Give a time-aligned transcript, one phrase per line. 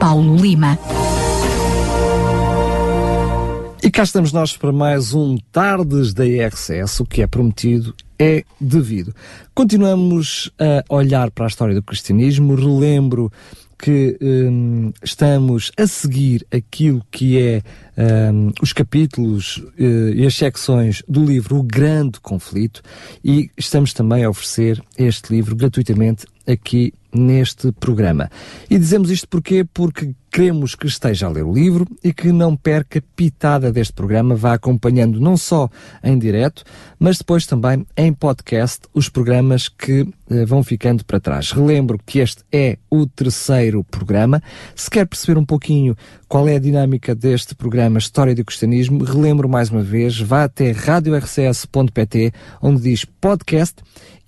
[0.00, 0.78] Paulo Lima.
[3.82, 8.42] E cá estamos nós para mais um Tardes da RCS, o que é prometido é
[8.58, 9.14] devido.
[9.54, 13.30] Continuamos a olhar para a história do cristianismo, relembro
[13.78, 17.62] que hum, estamos a seguir aquilo que é
[18.32, 22.82] hum, os capítulos uh, e as secções do livro O Grande Conflito
[23.22, 28.30] e estamos também a oferecer este livro gratuitamente aqui neste programa.
[28.68, 29.64] E dizemos isto porquê?
[29.64, 34.36] Porque queremos que esteja a ler o livro e que não perca pitada deste programa,
[34.36, 35.68] vá acompanhando não só
[36.04, 36.62] em direto,
[36.98, 41.50] mas depois também em podcast os programas que eh, vão ficando para trás.
[41.50, 44.40] Relembro que este é o terceiro programa.
[44.74, 45.96] Se quer perceber um pouquinho
[46.28, 50.70] qual é a dinâmica deste programa História do Cristianismo, relembro mais uma vez, vá até
[50.70, 53.82] radiorcs.pt, onde diz podcast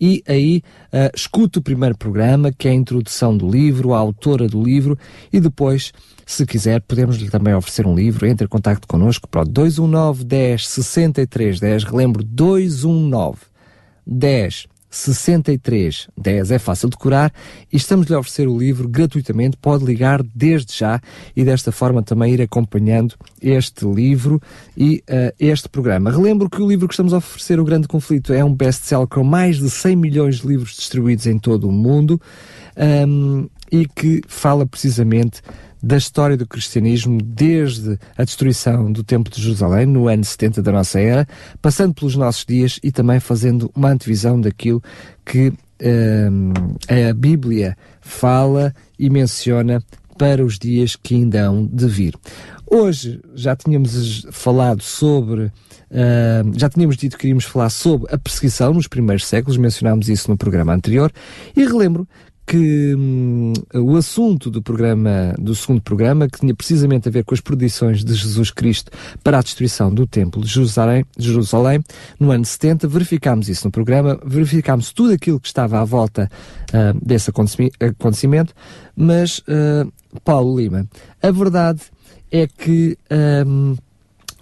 [0.04, 4.48] e aí uh, escuta o primeiro programa, que é a introdução do livro, a autora
[4.48, 4.98] do livro,
[5.32, 5.92] e depois,
[6.26, 8.26] se quiser, podemos-lhe também oferecer um livro.
[8.26, 11.84] Entre em contato connosco para o 219 10 63 10.
[11.84, 13.38] Relembro, 219
[14.04, 17.32] 10 63 10 é fácil de curar
[17.72, 19.56] e estamos-lhe a oferecer o livro gratuitamente.
[19.56, 21.00] Pode ligar desde já
[21.34, 24.40] e desta forma também ir acompanhando este livro
[24.76, 26.10] e uh, este programa.
[26.10, 29.24] Relembro que o livro que estamos a oferecer, O Grande Conflito, é um best-seller com
[29.24, 32.20] mais de 100 milhões de livros distribuídos em todo o mundo
[33.08, 35.40] um, e que fala precisamente
[35.82, 40.70] da história do cristianismo desde a destruição do Templo de Jerusalém, no ano 70 da
[40.70, 41.26] nossa era,
[41.60, 44.82] passando pelos nossos dias e também fazendo uma antevisão daquilo
[45.24, 46.52] que um,
[46.88, 49.82] a Bíblia fala e menciona
[50.16, 52.14] para os dias que ainda hão de vir.
[52.70, 58.72] Hoje já tínhamos falado sobre, uh, já tínhamos dito que queríamos falar sobre a perseguição
[58.72, 61.12] nos primeiros séculos, mencionámos isso no programa anterior,
[61.56, 62.06] e relembro
[62.52, 67.32] que hum, o assunto do programa, do segundo programa, que tinha precisamente a ver com
[67.32, 68.90] as predições de Jesus Cristo
[69.24, 71.82] para a destruição do Templo de Jerusalém, Jerusalém
[72.20, 76.30] no ano 70, verificámos isso no programa, verificámos tudo aquilo que estava à volta
[76.68, 78.52] uh, desse acontecimento,
[78.94, 79.90] mas, uh,
[80.22, 80.86] Paulo Lima,
[81.22, 81.80] a verdade
[82.30, 82.98] é que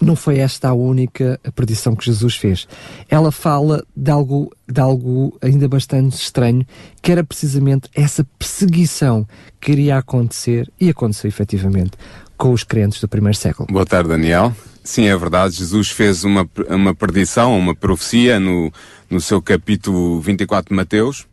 [0.00, 2.66] não foi esta a única predição que Jesus fez.
[3.08, 6.66] Ela fala de algo, de algo ainda bastante estranho,
[7.02, 9.26] que era precisamente essa perseguição
[9.60, 11.92] que iria acontecer, e aconteceu efetivamente,
[12.36, 13.68] com os crentes do primeiro século.
[13.70, 14.54] Boa tarde, Daniel.
[14.82, 15.56] Sim, é verdade.
[15.56, 18.72] Jesus fez uma, uma predição, uma profecia no,
[19.10, 21.26] no seu capítulo 24 de Mateus,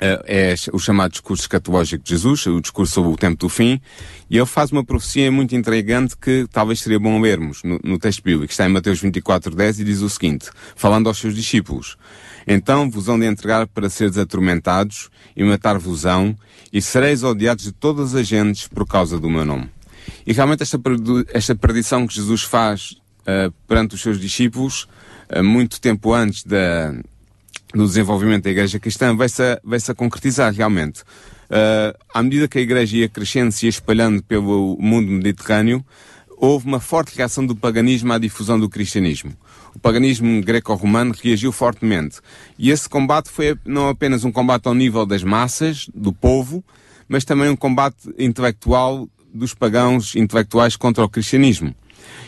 [0.00, 3.80] é, é o chamado discurso escatológico de Jesus, o discurso sobre o tempo do fim,
[4.30, 8.22] e ele faz uma profecia muito intrigante que talvez seria bom lermos no, no texto
[8.22, 8.50] bíblico.
[8.50, 11.96] Está em Mateus 24, 10 e diz o seguinte, falando aos seus discípulos.
[12.46, 16.36] Então vos hão de entregar para seres atormentados e matar-vos-ão,
[16.72, 19.70] e sereis odiados de todas as gentes por causa do meu nome.
[20.26, 20.78] E realmente esta,
[21.32, 24.88] esta predição que Jesus faz uh, perante os seus discípulos,
[25.34, 26.94] uh, muito tempo antes da,
[27.74, 31.02] do desenvolvimento da Igreja Cristã vai-se a, vai a concretizar realmente.
[31.50, 35.84] Uh, à medida que a Igreja ia crescendo, se espalhando pelo mundo mediterrâneo,
[36.36, 39.32] houve uma forte reação do paganismo à difusão do cristianismo.
[39.74, 42.20] O paganismo greco-romano reagiu fortemente.
[42.58, 46.64] E esse combate foi não apenas um combate ao nível das massas, do povo,
[47.08, 51.74] mas também um combate intelectual dos pagãos intelectuais contra o cristianismo.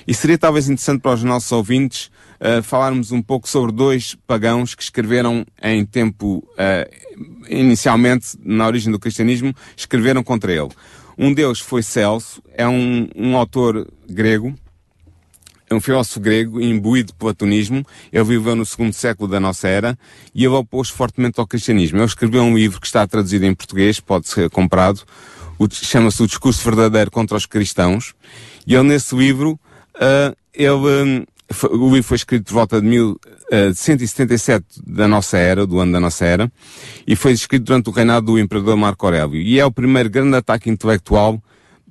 [0.06, 4.74] E seria talvez interessante para os nossos ouvintes uh, falarmos um pouco sobre dois pagãos
[4.74, 10.70] que escreveram em tempo, uh, inicialmente, na origem do cristianismo, escreveram contra ele.
[11.16, 14.54] Um deles foi Celso, é um, um autor grego,
[15.68, 17.86] é um filósofo grego imbuído de platonismo.
[18.12, 19.96] Ele viveu no segundo século da nossa era
[20.34, 21.98] e ele opôs fortemente ao cristianismo.
[21.98, 25.02] Ele escreveu um livro que está traduzido em português, pode ser comprado,
[25.70, 28.14] chama-se O Discurso Verdadeiro contra os Cristãos.
[28.66, 29.60] E ele, nesse livro,
[29.94, 31.26] uh, ele
[31.70, 36.00] o livro foi escrito por volta de 1177 uh, da nossa era, do ano da
[36.00, 36.50] nossa era,
[37.06, 39.36] e foi escrito durante o reinado do imperador Marco Aurélio.
[39.36, 41.42] E é o primeiro grande ataque intelectual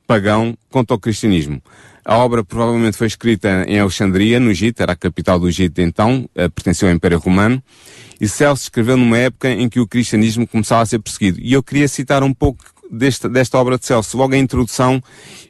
[0.08, 1.62] pagão contra o cristianismo.
[2.04, 6.28] A obra provavelmente foi escrita em Alexandria, no Egito, era a capital do Egito então,
[6.36, 7.62] uh, pertenceu ao Império Romano,
[8.20, 11.40] e Celso escreveu numa época em que o cristianismo começava a ser perseguido.
[11.42, 15.02] E eu queria citar um pouco desta, desta obra de Celso, logo a introdução,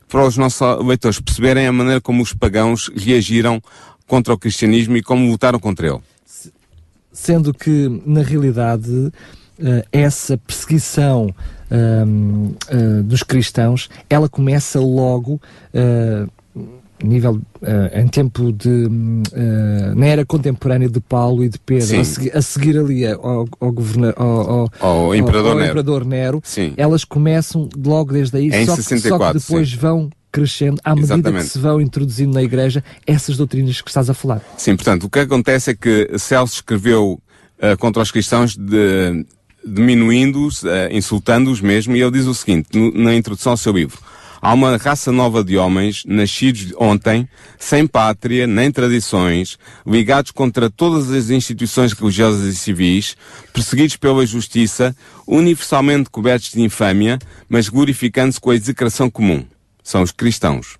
[0.07, 3.61] para os nossos leitores perceberem a maneira como os pagãos reagiram
[4.09, 5.99] contra o cristianismo e como lutaram contra ele.
[7.13, 9.13] Sendo que, na realidade, uh,
[9.91, 11.33] essa perseguição
[11.71, 15.39] uh, dos cristãos, ela começa logo
[17.03, 22.03] nível uh, em tempo de uh, na era contemporânea de Paulo e de Pedro a
[22.03, 25.69] seguir, a seguir, ali ao, ao, governa, ao, ao, imperador, ao, Nero.
[25.69, 26.43] imperador Nero,
[26.75, 29.77] elas começam logo desde aí em só, 64, só que depois sim.
[29.77, 31.45] vão crescendo à medida Exatamente.
[31.45, 35.09] que se vão introduzindo na igreja essas doutrinas que estás a falar sim, portanto, o
[35.09, 37.19] que acontece é que Celso escreveu
[37.57, 39.25] uh, contra os cristãos de,
[39.65, 43.99] diminuindo-os, insultando-os mesmo e ele diz o seguinte no, na introdução ao seu livro
[44.41, 47.27] Há uma raça nova de homens, nascidos ontem,
[47.57, 53.17] sem pátria nem tradições, ligados contra todas as instituições religiosas e civis,
[53.51, 54.95] perseguidos pela justiça,
[55.27, 59.45] universalmente cobertos de infâmia, mas glorificando-se com a execração comum.
[59.89, 60.77] São os cristãos.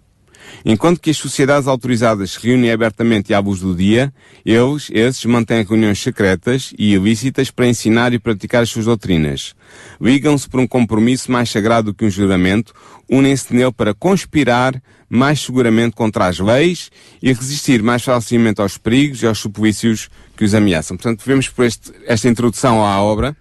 [0.63, 4.13] Enquanto que as sociedades autorizadas se reúnem abertamente à luz do dia,
[4.45, 9.56] eles, esses, mantêm reuniões secretas e ilícitas para ensinar e praticar as suas doutrinas.
[10.00, 12.71] Ligam-se por um compromisso mais sagrado que um juramento,
[13.09, 14.79] unem-se nele para conspirar
[15.09, 20.07] mais seguramente contra as leis e resistir mais facilmente aos perigos e aos suplícios
[20.38, 20.95] que os ameaçam.
[20.95, 23.35] Portanto, vemos por este, esta introdução à obra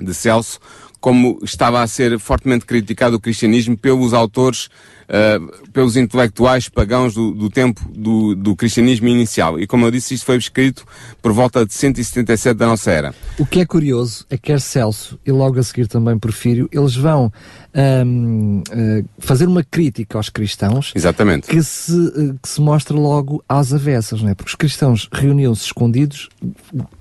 [0.00, 0.58] de Celso
[1.06, 4.68] como estava a ser fortemente criticado o cristianismo pelos autores
[5.06, 9.58] uh, pelos intelectuais pagãos do, do tempo do, do, cristianismo inicial.
[9.58, 10.84] E como eu disse, isto foi escrito
[11.22, 13.14] por volta de 177 da nossa era.
[13.38, 16.94] O que é curioso é que quer Celso e logo a seguir também Porfírio, eles
[16.94, 17.32] vão
[17.74, 21.46] um, uh, fazer uma crítica aos cristãos Exatamente.
[21.46, 24.34] Que, se, uh, que se mostra logo às avessas, não é?
[24.34, 26.28] Porque os cristãos reuniam-se escondidos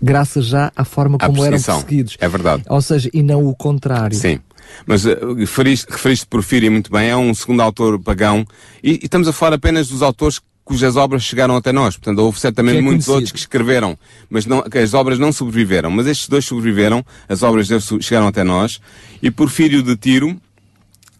[0.01, 2.17] graças já à forma como eram perseguidos.
[2.19, 2.63] É verdade.
[2.67, 4.17] Ou seja, e não o contrário.
[4.17, 4.39] Sim.
[4.85, 8.45] Mas uh, referiste, referiste Porfírio muito bem, é um segundo autor pagão,
[8.83, 11.95] e, e, estamos a falar apenas dos autores cujas obras chegaram até nós.
[11.95, 13.13] Portanto, houve certamente é muitos conhecido.
[13.13, 13.97] outros que escreveram,
[14.29, 15.91] mas não, que as obras não sobreviveram.
[15.91, 18.81] Mas estes dois sobreviveram, as obras deles chegaram até nós,
[19.21, 20.35] e Porfírio de Tiro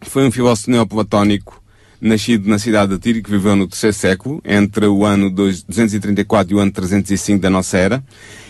[0.02, 1.62] foi um filósofo neoplatónico
[2.00, 6.56] nascido na cidade de Tiro, que viveu no terceiro século, entre o ano 234 e
[6.56, 8.04] o ano 305 da nossa era.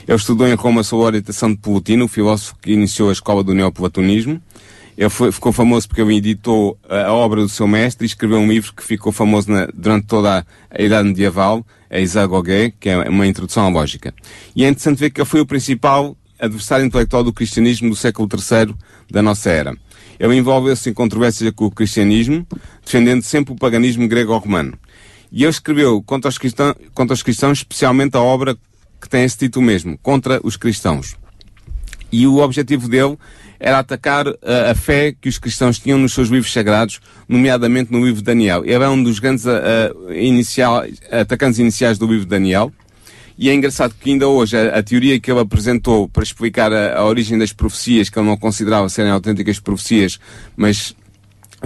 [0.06, 3.42] Ele estudou em Roma sob a orientação de Plotino, o filósofo que iniciou a escola
[3.42, 4.40] do neoplatonismo.
[4.96, 8.48] Ele foi, ficou famoso porque ele editou a, obra do seu mestre e escreveu um
[8.48, 13.08] livro que ficou famoso na, durante toda a, a Idade Medieval, a Isagoge, que é
[13.08, 14.14] uma introdução à lógica.
[14.54, 18.28] E é interessante ver que ele foi o principal adversário intelectual do cristianismo do século
[18.32, 18.74] III
[19.10, 19.76] da nossa era.
[20.18, 22.46] Ele envolveu-se em controvérsias com o cristianismo,
[22.84, 24.78] defendendo sempre o paganismo grego-romano.
[25.30, 28.56] E ele escreveu contra os, cristãos, contra os cristãos, especialmente a obra
[29.00, 31.16] que tem esse título mesmo, Contra os Cristãos.
[32.10, 33.18] E o objetivo dele
[33.58, 37.98] era atacar a, a, fé que os cristãos tinham nos seus livros sagrados, nomeadamente no
[38.04, 38.62] livro de Daniel.
[38.66, 42.72] É um dos grandes a, a, inicial, atacantes iniciais do livro de Daniel.
[43.38, 47.36] E é engraçado que ainda hoje a, teoria que ele apresentou para explicar a, origem
[47.38, 50.18] das profecias, que ele não considerava serem autênticas profecias,
[50.56, 50.96] mas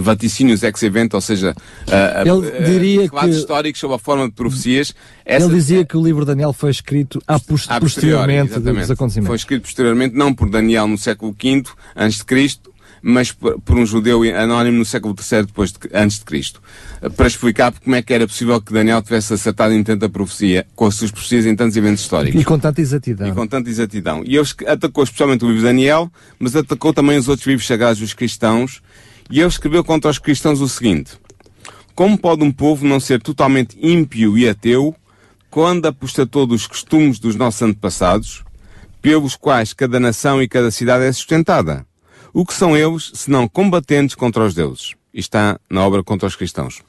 [0.01, 1.55] vaticínios ex evento, ou seja,
[1.87, 4.95] ele diria uh, que históricos sobre a forma de profecias.
[5.25, 8.91] Essa, ele dizia que o livro de Daniel foi escrito a post a posteriormente dos
[8.91, 9.29] acontecimentos.
[9.29, 11.63] Foi escrito posteriormente, não por Daniel no século V
[11.97, 12.71] antes de Cristo,
[13.03, 16.61] mas por, por, um judeu anónimo no século III depois de, antes de Cristo,
[17.17, 20.87] para explicar como é que era possível que Daniel tivesse acertado em tanta profecia, com
[20.87, 22.41] as suas profecias em tantos eventos históricos.
[22.41, 23.29] E com tanta exatidão.
[23.29, 24.23] E com tanta exatidão.
[24.25, 28.01] E ele atacou especialmente o livro de Daniel, mas atacou também os outros livros sagrados
[28.01, 28.83] dos cristãos,
[29.31, 31.13] e ele escreveu contra os cristãos o seguinte:
[31.95, 34.95] Como pode um povo não ser totalmente ímpio e ateu
[35.49, 38.45] quando apostatou dos costumes dos nossos antepassados,
[39.01, 41.87] pelos quais cada nação e cada cidade é sustentada?
[42.33, 44.95] O que são eles, senão combatentes contra os deuses?
[45.13, 46.83] Isto está na obra contra os cristãos.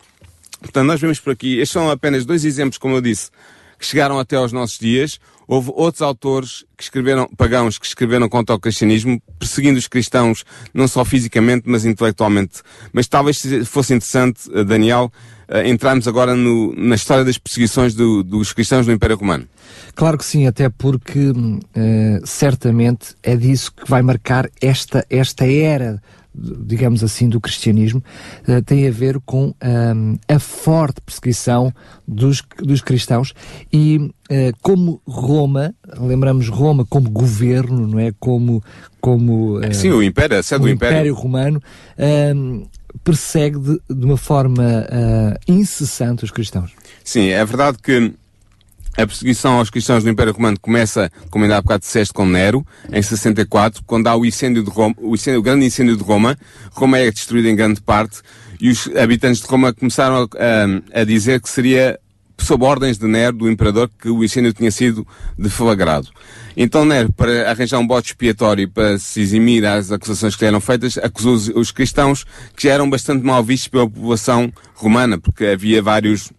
[0.59, 3.31] Portanto, nós vemos por aqui, estes são apenas dois exemplos, como eu disse,
[3.81, 5.19] que chegaram até aos nossos dias.
[5.47, 10.87] Houve outros autores que escreveram, pagãos, que escreveram contra o cristianismo, perseguindo os cristãos, não
[10.87, 12.61] só fisicamente, mas intelectualmente.
[12.93, 15.11] Mas talvez fosse interessante, eh, Daniel,
[15.65, 19.45] entrarmos agora no, na história das perseguições do, dos cristãos no Império Romano.
[19.95, 21.61] Claro que sim, até porque uh,
[22.23, 26.01] certamente é disso que vai marcar esta, esta era
[26.33, 28.03] digamos assim, do cristianismo,
[28.47, 31.73] uh, tem a ver com um, a forte perseguição
[32.07, 33.33] dos, dos cristãos
[33.71, 34.11] e uh,
[34.61, 38.13] como Roma, lembramos Roma como governo, não é?
[38.19, 38.63] Como,
[38.99, 41.61] como uh, Sim, o Império, a sede do Império, Império Romano,
[42.35, 42.65] hum,
[43.03, 44.63] persegue de, de, uma forma
[45.47, 46.71] incessante os cristãos.
[47.03, 48.13] Sim, é verdade que
[48.97, 52.65] A perseguição aos cristãos do Império Romano começa, como ainda há bocado disseste, com Nero,
[52.91, 56.37] em 64, quando há o incêndio de Roma, o, incêndio, o grande incêndio de Roma.
[56.71, 58.21] Roma é destruída em grande parte
[58.59, 61.97] e os habitantes de Roma começaram a, a dizer que seria
[62.37, 65.07] sob ordens de Nero, do imperador, que o incêndio tinha sido
[65.37, 66.09] deflagrado.
[66.57, 70.59] Então Nero, para arranjar um bote expiatório para se eximir às acusações que lhe eram
[70.59, 75.81] feitas, acusou os cristãos que já eram bastante mal vistos pela população romana, porque havia
[75.81, 76.31] vários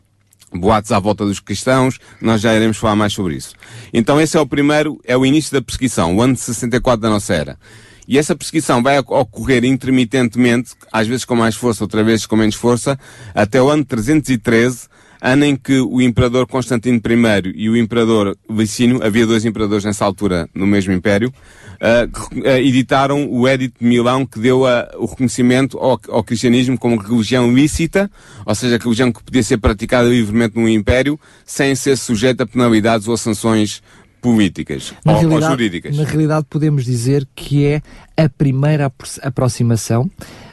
[0.53, 3.55] boatos à volta dos cristãos, nós já iremos falar mais sobre isso.
[3.93, 7.11] Então esse é o primeiro, é o início da perseguição, o ano de 64 da
[7.11, 7.59] nossa era.
[8.07, 12.57] E essa perseguição vai ocorrer intermitentemente, às vezes com mais força, outras vezes com menos
[12.57, 12.99] força,
[13.35, 14.89] até o ano 313,
[15.23, 20.05] ano em que o imperador Constantino I e o imperador Licínio, havia dois imperadores nessa
[20.05, 21.33] altura no mesmo império,
[21.81, 26.97] uh, editaram o Edito de Milão que deu uh, o reconhecimento ao, ao, cristianismo como
[26.97, 28.11] religião lícita,
[28.45, 33.07] ou seja, religião que podia ser praticada livremente no império, sem ser sujeita a penalidades
[33.07, 33.81] ou a sanções
[34.21, 35.97] políticas na ou, ou jurídicas.
[35.97, 37.83] Na realidade podemos dizer que é
[38.17, 38.91] a primeira
[39.23, 40.11] aproximação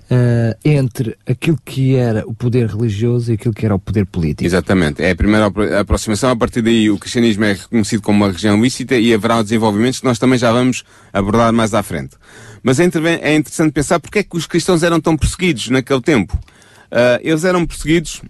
[0.10, 4.46] uh, entre aquilo que era o poder religioso e aquilo que era o poder político.
[4.46, 5.04] Exatamente.
[5.04, 6.32] É a primeira aproximação.
[6.32, 10.06] A partir daí, o cristianismo é reconhecido como uma religião lícita e haverá desenvolvimentos que
[10.06, 12.16] nós também já vamos abordar mais à frente.
[12.64, 12.86] Mas é,
[13.22, 16.38] é interessante pensar porque é que os cristãos eram tão perseguidos naquele tempo.
[16.92, 18.22] Uh, eles eram perseguidos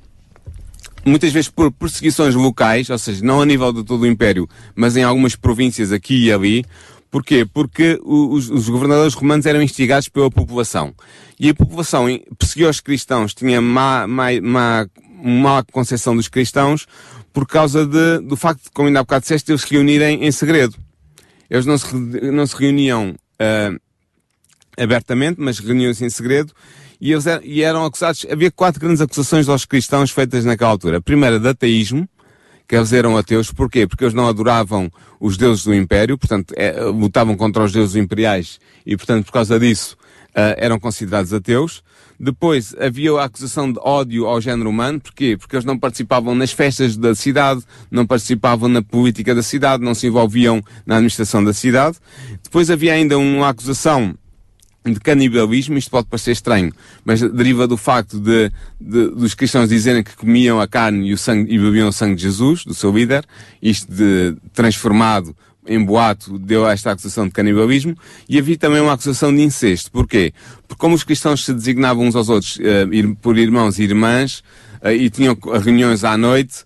[1.05, 4.97] muitas vezes por perseguições locais, ou seja, não a nível de todo o Império, mas
[4.97, 6.65] em algumas províncias aqui e ali,
[7.11, 7.43] Porquê?
[7.43, 10.93] Porque os, os, governadores romanos eram instigados pela população.
[11.39, 12.05] E a população
[12.37, 14.87] perseguiu os cristãos, tinha má, má, má,
[15.23, 16.85] má concepção dos cristãos
[17.31, 20.31] por causa de, do facto de, como ainda há bocado disseste, eles se reunirem em
[20.31, 20.75] segredo.
[21.49, 23.79] Eles não se, não se reuniam uh,
[24.77, 26.53] abertamente, mas reuniam-se em segredo
[26.99, 28.25] e, eles eram, e eram acusados.
[28.29, 30.97] Havia quatro grandes acusações aos cristãos feitas naquela altura.
[30.97, 32.07] A primeira, de ateísmo,
[32.67, 33.51] que eles eram ateus.
[33.51, 33.87] Porquê?
[33.87, 38.59] Porque eles não adoravam os deuses do Império, portanto, é, lutavam contra os deuses imperiais
[38.85, 39.97] e, portanto, por causa disso,
[40.57, 41.83] eram considerados ateus.
[42.19, 44.99] Depois havia a acusação de ódio ao género humano.
[44.99, 45.37] Porquê?
[45.37, 49.95] Porque eles não participavam nas festas da cidade, não participavam na política da cidade, não
[49.95, 51.97] se envolviam na administração da cidade.
[52.43, 54.15] Depois havia ainda uma acusação
[54.85, 60.03] de canibalismo, isto pode parecer estranho, mas deriva do facto de, de, dos cristãos dizerem
[60.03, 62.91] que comiam a carne e, o sangue, e bebiam o sangue de Jesus, do seu
[62.91, 63.25] líder,
[63.61, 65.35] isto de transformado
[65.67, 67.95] em boato deu esta acusação de canibalismo,
[68.27, 69.91] e havia também uma acusação de incesto.
[69.91, 70.33] Porquê?
[70.67, 74.43] Porque como os cristãos se designavam uns aos outros uh, por irmãos e irmãs,
[74.83, 76.63] uh, e tinham reuniões à noite,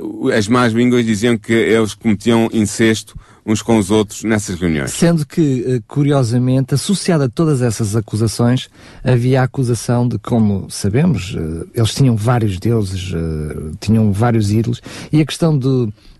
[0.00, 4.90] uh, as más línguas diziam que eles cometiam incesto uns com os outros nessas reuniões.
[4.92, 8.70] Sendo que, curiosamente, associada a todas essas acusações,
[9.04, 11.36] havia a acusação de, como sabemos,
[11.74, 13.12] eles tinham vários deuses,
[13.80, 14.80] tinham vários ídolos,
[15.12, 15.58] e a questão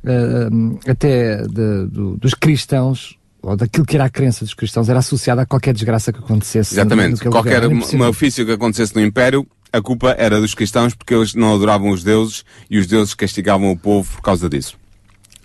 [0.04, 1.86] de, até de,
[2.18, 6.12] dos cristãos ou daquilo que era a crença dos cristãos era associada a qualquer desgraça
[6.12, 6.74] que acontecesse.
[6.74, 7.22] Exatamente.
[7.28, 11.90] Qualquer malefício que acontecesse no Império, a culpa era dos cristãos porque eles não adoravam
[11.90, 14.78] os deuses e os deuses castigavam o povo por causa disso.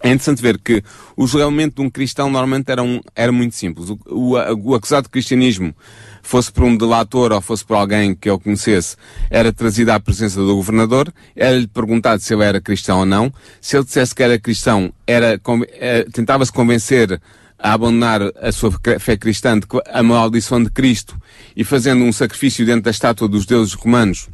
[0.02, 0.82] É interessante ver que
[1.18, 3.90] o julgamento de um cristão normalmente era, um, era muito simples.
[3.90, 5.76] O, o, o acusado de cristianismo,
[6.22, 8.96] fosse por um delator ou fosse por alguém que ele conhecesse,
[9.30, 13.34] era trazido à presença do governador, era-lhe perguntado se ele era cristão ou não.
[13.62, 15.40] Se ele dissesse que era cristão, era,
[15.74, 17.20] é, tentava-se convencer
[17.58, 19.60] a abandonar a sua fé cristã,
[19.92, 21.16] a maldição de Cristo,
[21.56, 24.30] e fazendo um sacrifício dentro da estátua dos deuses romanos,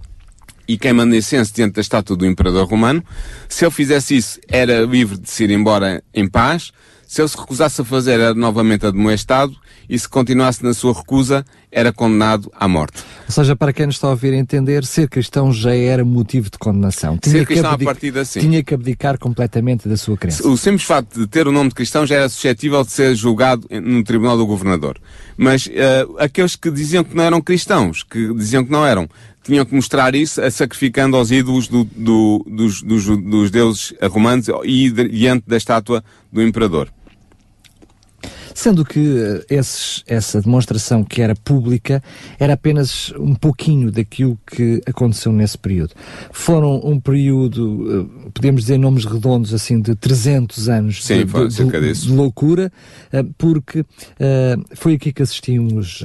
[0.68, 3.04] e queimando incenso diante da estátua do imperador romano.
[3.48, 6.72] Se ele fizesse isso, era livre de se ir embora em paz.
[7.15, 9.55] Se ele se recusasse a fazer, era novamente admoestado.
[9.88, 13.05] E se continuasse na sua recusa, era condenado à morte.
[13.25, 16.57] Ou seja, para quem nos está a ouvir entender, ser cristão já era motivo de
[16.57, 17.17] condenação.
[17.17, 18.41] Tinha ser cristão abdicar, a partir assim.
[18.41, 20.45] Tinha que abdicar completamente da sua crença.
[20.45, 23.65] O simples facto de ter o nome de cristão já era suscetível de ser julgado
[23.72, 25.00] no tribunal do governador.
[25.38, 29.07] Mas uh, aqueles que diziam que não eram cristãos, que diziam que não eram,
[29.41, 34.91] tinham que mostrar isso sacrificando aos ídolos do, do, dos, dos, dos deuses romanos e
[34.91, 36.89] diante da estátua do imperador.
[38.56, 42.02] Sendo que eh, esses, essa demonstração que era pública
[42.40, 45.94] era apenas um pouquinho daquilo que aconteceu nesse período.
[46.32, 51.66] Foram um período, eh, podemos dizer nomes redondos assim, de 300 anos Sim, de, de,
[51.66, 52.72] de, de, loucura,
[53.12, 53.86] eh, porque
[54.74, 56.02] foi aqui que assistimos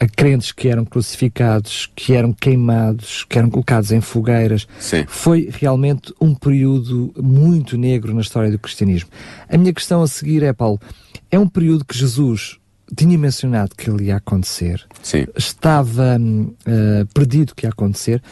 [0.00, 4.66] a crentes que eram crucificados, que eram queimados, que eram colocados em fogueiras.
[4.78, 5.04] Sim.
[5.06, 9.10] Foi realmente um período muito negro na história do cristianismo.
[9.48, 10.80] A minha questão a seguir é, Paulo,
[11.32, 12.58] é um período que Jesus
[12.94, 15.26] tinha mencionado que ele ia acontecer, Sim.
[15.34, 18.22] estava uh, perdido que ia acontecer.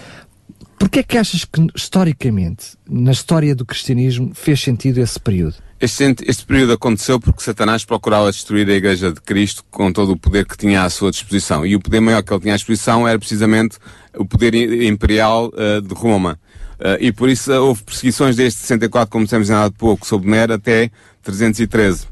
[0.79, 5.57] Porquê é que achas que, historicamente, na história do cristianismo, fez sentido esse período?
[5.81, 10.19] Este, este, período aconteceu porque Satanás procurava destruir a Igreja de Cristo com todo o
[10.19, 11.65] poder que tinha à sua disposição.
[11.65, 13.79] E o poder maior que ele tinha à disposição era precisamente
[14.15, 16.39] o poder imperial uh, de Roma.
[16.79, 20.91] Uh, e por isso houve perseguições desde 64, como dissemos há pouco, sob Nero, até
[21.23, 22.10] 313.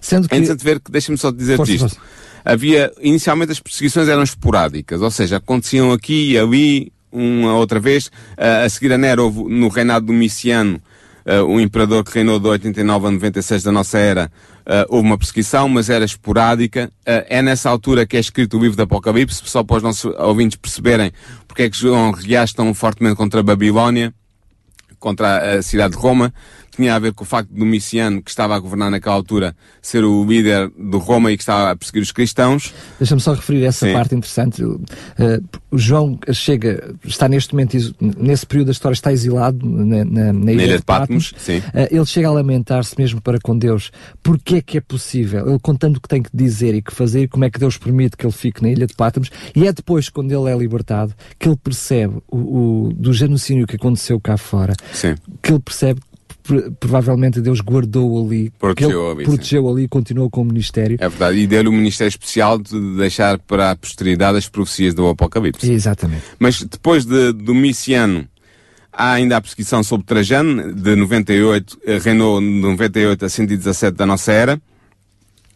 [0.00, 0.34] Sendo que...
[0.34, 1.88] É interessante ver que, deixa-me só dizer-te isto.
[1.88, 2.00] Força.
[2.44, 8.10] Havia, inicialmente as perseguições eram esporádicas, ou seja, aconteciam aqui e ali, uma outra vez.
[8.36, 10.80] a seguir a Nero, houve, no reinado do Miciano,
[11.26, 15.18] uh, o imperador que reinou de 89 a 96 da nossa era, uh, houve uma
[15.18, 16.90] perseguição, mas era esporádica.
[17.00, 20.14] Uh, é nessa altura que é escrito o livro do Apocalipse, só para os nossos
[20.18, 21.12] ouvintes perceberem
[21.50, 24.14] porque é que João reage tão fortemente contra a Babilónia,
[25.00, 26.32] contra a cidade de Roma
[26.70, 30.04] tinha a ver com o facto de Domiciano, que estava a governar naquela altura, ser
[30.04, 32.72] o líder de Roma e que estava a perseguir os cristãos.
[32.98, 33.92] Deixa-me só referir essa Sim.
[33.92, 34.62] parte interessante.
[34.62, 34.80] Uh,
[35.70, 40.52] o João chega, está neste momento, nesse período da história, está exilado na, na, na
[40.52, 41.32] ilha, ilha, de Patmos.
[41.32, 41.64] Patmos.
[41.68, 43.90] Uh, ele chega a lamentar-se mesmo para com Deus.
[44.22, 45.48] Porquê é que é possível?
[45.48, 48.16] Ele contando o que tem que dizer e que fazer, como é que Deus permite
[48.16, 49.30] que ele fique na ilha de Patmos.
[49.54, 52.38] E é depois, quando ele é libertado, que ele percebe o,
[52.88, 54.74] o do genocídio que aconteceu cá fora.
[54.92, 55.14] Sim.
[55.42, 56.00] Que ele percebe
[56.78, 60.96] provavelmente Deus guardou ali, protegeu ali, protegeu ali e continuou com o ministério.
[61.00, 65.08] É verdade, e deu-lhe o ministério especial de deixar para a posteridade as profecias do
[65.08, 65.70] Apocalipse.
[65.70, 66.22] Exatamente.
[66.38, 68.26] Mas depois de Domiciano,
[68.92, 74.06] há ainda a perseguição sobre Trajano, de 98, eh, reinou de 98 a 117 da
[74.06, 74.60] nossa era.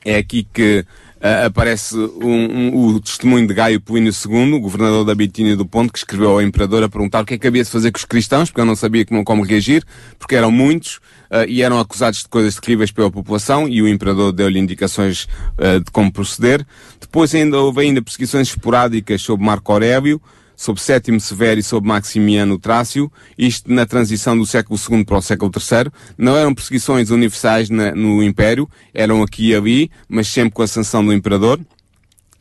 [0.05, 0.85] É aqui que
[1.25, 5.91] uh, aparece um, um, o testemunho de Gaio Plínio II, governador da Bitínia do Ponto,
[5.91, 8.05] que escreveu ao imperador a perguntar o que é que havia de fazer com os
[8.05, 9.83] cristãos, porque eu não sabia como, como reagir,
[10.19, 10.97] porque eram muitos
[11.31, 15.25] uh, e eram acusados de coisas terríveis pela população, e o imperador deu-lhe indicações
[15.59, 16.67] uh, de como proceder.
[17.01, 20.21] Depois ainda houve ainda perseguições esporádicas sobre Marco Aurélio,
[20.65, 25.23] sob Sétimo Severo e sob Maximiano Trácio, isto na transição do século II para o
[25.23, 25.93] século III.
[26.17, 30.67] Não eram perseguições universais na, no Império, eram aqui e ali, mas sempre com a
[30.67, 31.61] sanção do Imperador.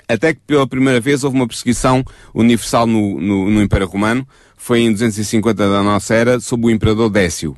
[0.07, 2.01] Até que pela primeira vez houve uma perseguição
[2.33, 4.25] universal no, no, no Império Romano,
[4.55, 7.57] foi em 250 da nossa era, sob o Imperador Décio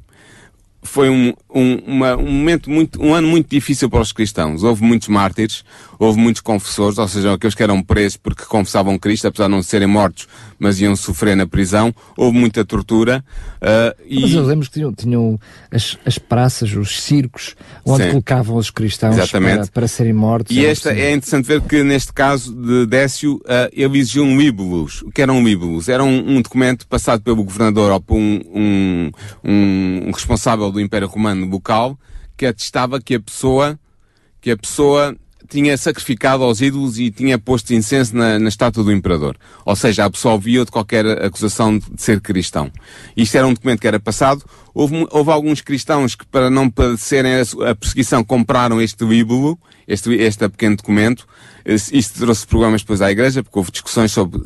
[0.85, 4.63] foi um, um, uma, um momento muito, um ano muito difícil para os cristãos.
[4.63, 5.65] Houve muitos mártires,
[5.99, 9.63] houve muitos confessores, ou seja, aqueles que eram presos porque confessavam Cristo, apesar de não
[9.63, 10.27] serem mortos,
[10.59, 11.93] mas iam sofrer na prisão.
[12.17, 13.23] Houve muita tortura.
[13.61, 14.21] Uh, e...
[14.21, 15.39] Mas eu lembro que tinham, tinham
[15.71, 17.55] as, as praças, os circos,
[17.85, 18.09] onde Sim.
[18.11, 20.55] colocavam os cristãos para, para, serem mortos.
[20.55, 25.01] E esta, é interessante ver que neste caso de Décio, uh, ele exigiu um líbulos.
[25.01, 25.89] O que eram líbulos?
[25.89, 29.11] Era um, um, documento passado pelo governador ou por um, um,
[29.43, 31.97] um responsável do Império Romano bucal
[32.37, 33.79] que atestava que a pessoa
[34.41, 38.91] que a pessoa tinha sacrificado aos ídolos e tinha posto incenso na, na estátua do
[38.91, 39.37] imperador.
[39.63, 42.71] Ou seja, absolvia de qualquer acusação de ser cristão.
[43.15, 44.43] Isto era um documento que era passado.
[44.73, 50.13] Houve, houve alguns cristãos que, para não padecerem a, a perseguição, compraram este bíbulo, este,
[50.15, 51.27] este pequeno documento.
[51.65, 54.41] Isto trouxe problemas depois à igreja, porque houve discussões sobre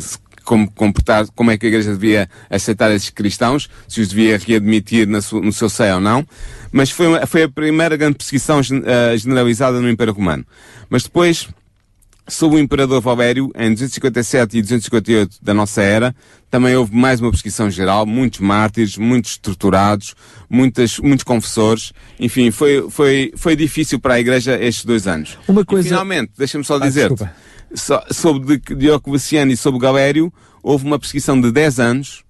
[0.50, 5.08] como comportar, como é que a igreja devia aceitar esses cristãos, se os devia readmitir
[5.08, 6.26] no seu seio ou não.
[6.72, 10.46] Mas foi, uma, foi a primeira grande perseguição uh, generalizada no Império Romano.
[10.90, 11.48] Mas depois,
[12.28, 16.16] sob o Imperador Valvério, em 257 e 258 da nossa era,
[16.50, 20.16] também houve mais uma perseguição geral, muitos mártires, muitos torturados,
[20.50, 21.92] muitas, muitos confessores.
[22.20, 25.38] Enfim, foi, foi, foi difícil para a Igreja estes dois anos.
[25.48, 25.88] Uma coisa...
[25.88, 30.32] E, finalmente, deixa-me só dizer, ah, sobre Diocleciano e sobre Galério,
[30.64, 32.24] houve uma perseguição de 10 anos,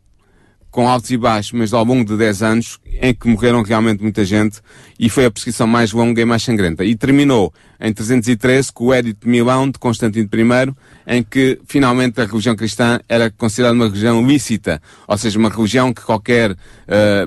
[0.71, 4.23] com altos e baixos, mas ao longo de 10 anos, em que morreram realmente muita
[4.23, 4.59] gente,
[4.99, 6.83] e foi a perseguição mais longa e mais sangrenta.
[6.83, 10.73] E terminou em 313 com o Edito de Milão, de Constantino I,
[11.07, 15.93] em que finalmente a religião cristã era considerada uma religião lícita, ou seja, uma religião
[15.93, 16.57] que qualquer uh,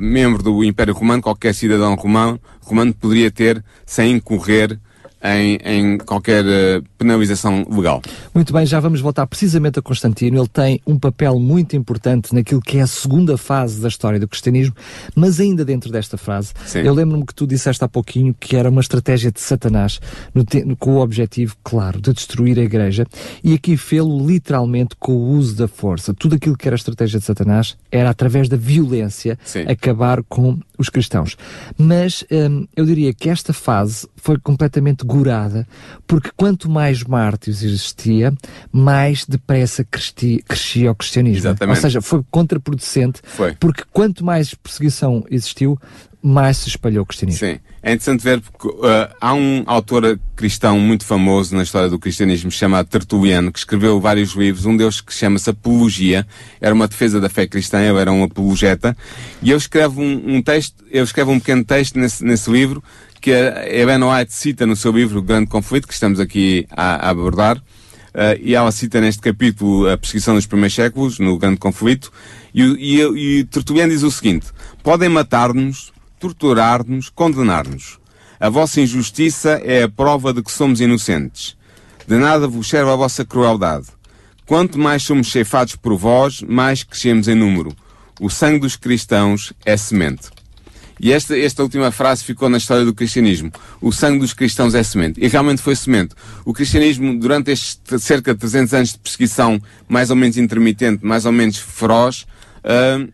[0.01, 4.79] membro do Império Romano, qualquer cidadão romano, romano poderia ter sem incorrer
[5.23, 8.03] em, em qualquer uh, penalização legal.
[8.35, 10.41] Muito bem, já vamos voltar precisamente a Constantino.
[10.41, 14.27] Ele tem um papel muito importante naquilo que é a segunda fase da história do
[14.27, 14.75] cristianismo,
[15.15, 16.81] mas ainda dentro desta fase, Sim.
[16.81, 20.01] eu lembro-me que tu disseste há pouquinho que era uma estratégia de Satanás
[20.35, 20.45] no
[20.77, 23.07] com o objetivo, claro, de destruir a igreja
[23.43, 26.13] e aqui fê-lo literalmente com o uso da força.
[26.15, 29.61] Tudo aquilo que era a estratégia de Satanás era através da violência Sim.
[29.61, 31.37] acabar com os cristãos.
[31.79, 35.67] Mas hum, eu diria que esta fase foi completamente gorada,
[36.07, 38.33] porque quanto mais mártires existia,
[38.71, 41.39] mais depressa crescia, crescia o cristianismo.
[41.39, 41.77] Exatamente.
[41.77, 43.55] Ou seja, foi contraproducente, foi.
[43.55, 45.79] porque quanto mais perseguição existiu,
[46.23, 47.47] mais se espalhou o cristianismo.
[47.47, 47.59] Sim.
[47.83, 52.49] É interessante ver porque uh, há um autor cristão muito famoso na história do cristianismo
[52.49, 56.25] chamado Tertuliano que escreveu vários livros, um deles que chama-se Apologia,
[56.61, 58.97] era uma defesa da fé cristã, ele era um apologeta,
[59.43, 62.83] e ele escreve um, um texto, ele escreve um pequeno texto nesse, nesse livro
[63.21, 67.07] que a Eben White cita no seu livro O Grande Conflito, que estamos aqui a,
[67.07, 71.59] a abordar, uh, e ela cita neste capítulo a perseguição dos primeiros séculos, no Grande
[71.59, 72.13] Conflito,
[72.55, 74.47] e, e, e Tertuliano diz o seguinte,
[74.83, 75.92] podem matar-nos,
[76.23, 77.99] torturar-nos, condenar-nos.
[78.39, 81.57] A vossa injustiça é a prova de que somos inocentes.
[82.07, 83.89] De nada vos serve a vossa crueldade.
[84.47, 87.75] Quanto mais somos ceifados por vós, mais crescemos em número.
[88.21, 90.31] O sangue dos cristãos é semente.
[91.01, 93.51] E esta, esta última frase ficou na história do cristianismo.
[93.81, 95.21] O sangue dos cristãos é semente.
[95.21, 96.15] E realmente foi semente.
[96.45, 101.27] O cristianismo, durante estes cerca de 300 anos de perseguição, mais ou menos intermitente, mais
[101.27, 102.27] ou menos feroz,
[102.65, 103.13] uh,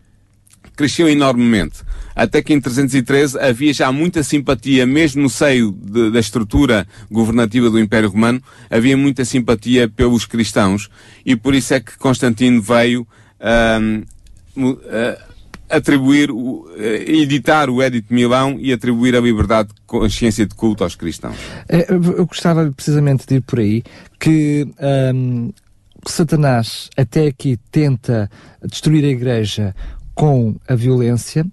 [0.79, 1.81] cresceu enormemente.
[2.15, 7.69] Até que em 313 havia já muita simpatia, mesmo no seio de, da estrutura governativa
[7.69, 10.89] do Império Romano, havia muita simpatia pelos cristãos.
[11.25, 13.05] E por isso é que Constantino veio
[13.41, 14.77] uh,
[15.69, 20.85] atribuir, uh, editar o Edito de Milão e atribuir a liberdade de consciência de culto
[20.85, 21.35] aos cristãos.
[21.67, 23.83] Eu gostava precisamente de ir por aí
[24.17, 24.65] que
[25.13, 25.51] um,
[26.07, 28.29] Satanás até aqui tenta
[28.63, 29.75] destruir a Igreja
[30.19, 31.45] com a violência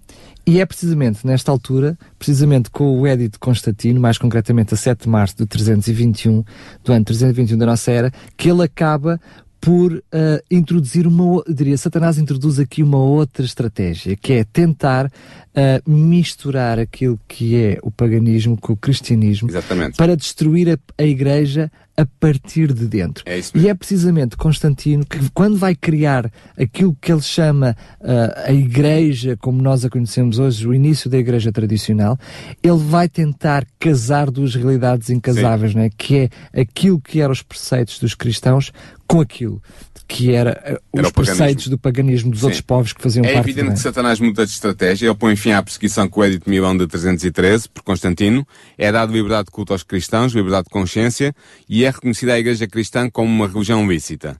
[0.45, 5.03] e é precisamente nesta altura, precisamente com o Edito de Constantino, mais concretamente a 7
[5.03, 6.43] de março de 321,
[6.83, 9.21] do ano 321 da nossa era, que ele acaba
[9.61, 10.03] por uh,
[10.51, 17.17] introduzir uma, diria, Satanás introduz aqui uma outra estratégia, que é tentar uh, misturar aquilo
[17.25, 19.95] que é o paganismo com o cristianismo Exatamente.
[19.95, 23.23] para destruir a, a igreja a partir de dentro.
[23.25, 23.39] É.
[23.55, 29.35] E é precisamente Constantino que, quando vai criar aquilo que ele chama uh, a igreja,
[29.35, 32.17] como nós a conhecemos hoje, o início da igreja tradicional,
[32.61, 35.89] ele vai tentar casar duas realidades incasáveis, né?
[35.97, 38.71] que é aquilo que eram os preceitos dos cristãos
[39.07, 39.59] com aquilo
[40.07, 42.45] que era, Era os preceitos do paganismo dos Sim.
[42.45, 43.73] outros povos que faziam É parte evidente né?
[43.73, 45.07] que Satanás muda de estratégia.
[45.07, 48.47] Ele põe fim à perseguição com o Edito Milão de 313 por Constantino.
[48.77, 51.35] É dado liberdade de culto aos cristãos, liberdade de consciência
[51.67, 54.39] e é reconhecida a Igreja Cristã como uma religião lícita.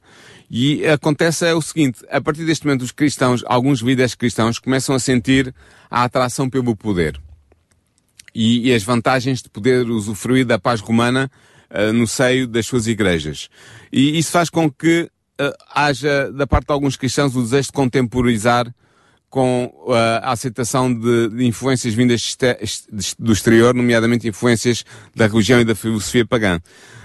[0.49, 4.95] E acontece é o seguinte, a partir deste momento os cristãos, alguns líderes cristãos começam
[4.95, 5.53] a sentir
[5.89, 7.19] a atração pelo poder.
[8.33, 11.29] E, e as vantagens de poder usufruir da paz romana
[11.69, 13.49] ah, no seio das suas igrejas.
[13.91, 17.73] E isso faz com que ah, haja, da parte de alguns cristãos, o desejo de
[17.73, 18.73] contemporizar
[19.29, 22.37] com ah, a aceitação de, de influências vindas
[23.19, 26.61] do exterior, nomeadamente influências da religião e da filosofia pagã.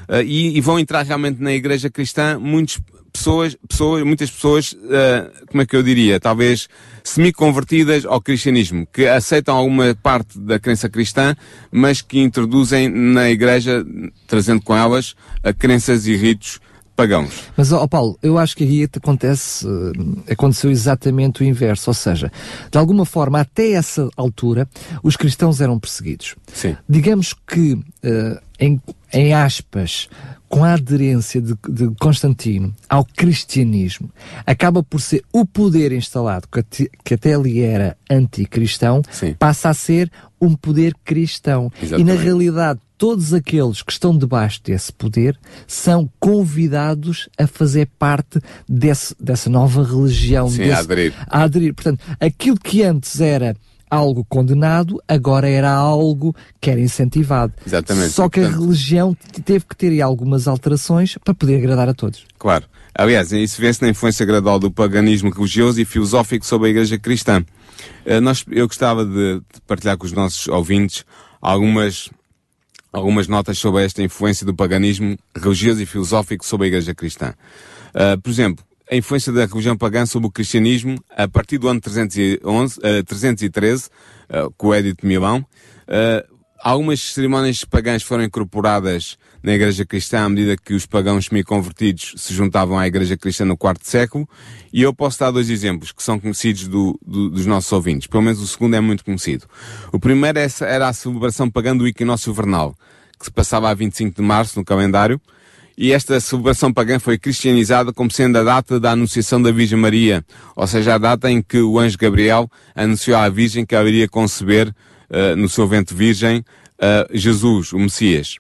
[0.09, 2.81] Ah, e, e vão entrar realmente na igreja cristã muitas
[3.12, 6.69] pessoas, pessoas muitas pessoas, ah, como é que eu diria, talvez
[7.05, 11.35] semi-convertidas ao cristianismo, que aceitam alguma parte da crença cristã,
[11.71, 13.85] mas que introduzem na igreja,
[14.27, 16.61] trazendo com elas, a crenças e ritos
[16.95, 17.33] pagãos.
[17.57, 22.31] Mas, ó Paulo, eu acho que aí acontece, eh, aconteceu exatamente o inverso, ou seja,
[22.71, 24.69] de alguma forma, até essa altura,
[25.03, 26.37] os cristãos eram perseguidos.
[26.53, 26.77] Sim.
[26.88, 28.81] Digamos que, eh, em,
[29.12, 30.09] em aspas,
[30.48, 34.11] com a aderência de, de Constantino ao cristianismo,
[34.46, 39.35] acaba por ser o poder instalado, que, ate- que até ali era anticristão, Sim.
[39.38, 41.70] passa a ser um poder cristão.
[41.81, 42.22] E na Exatamente.
[42.22, 49.48] realidade, todos aqueles que estão debaixo desse poder são convidados a fazer parte desse, dessa
[49.48, 50.48] nova religião.
[50.51, 51.14] Sim, desse, a aderir.
[51.27, 51.75] a aderir.
[51.75, 53.57] Portanto, aquilo que antes era
[53.92, 57.52] algo condenado, agora era algo que era incentivado.
[57.66, 58.11] Exatamente.
[58.12, 61.88] Só que a Portanto- religião t- teve que ter aí algumas alterações para poder agradar
[61.90, 62.24] a todos.
[62.38, 62.64] Claro.
[62.94, 67.44] Aliás, isso vê-se na influência gradual do paganismo religioso e filosófico sobre a Igreja Cristã.
[68.07, 71.05] Eh, nós, eu gostava de, de partilhar com os nossos ouvintes
[71.40, 72.09] algumas,
[72.92, 77.35] algumas notas sobre esta influência do paganismo religioso e filosófico sobre a Igreja Cristã.
[77.94, 81.81] Eh, por exemplo, a influência da religião pagã sobre o cristianismo a partir do ano
[81.81, 83.88] 311, eh, 313,
[84.28, 85.44] eh, com o Edito de Milão.
[85.88, 86.26] eh,
[86.62, 92.33] algumas cerimónias pagãs foram incorporadas na Igreja Cristã à medida que os pagãos semi-convertidos se
[92.33, 94.28] juntavam à Igreja Cristã no quarto século.
[94.72, 98.07] E eu posso dar dois exemplos que são conhecidos do- do- dos nossos ouvintes.
[98.07, 99.46] Pelo menos o segundo é muito conhecido.
[99.90, 102.76] O primeiro é era a celebração pagã do equinócio vernal,
[103.18, 105.20] que se passava a 25 de março no calendário.
[105.77, 110.25] E esta celebração pagã foi cristianizada como sendo a data da anunciação da Virgem Maria,
[110.55, 114.09] ou seja, a data em que o anjo Gabriel anunciou à Virgem que ela iria
[114.09, 114.73] conceber
[115.09, 116.43] eh, no seu ventre virgem
[116.79, 118.37] eh, Jesus, o Messias.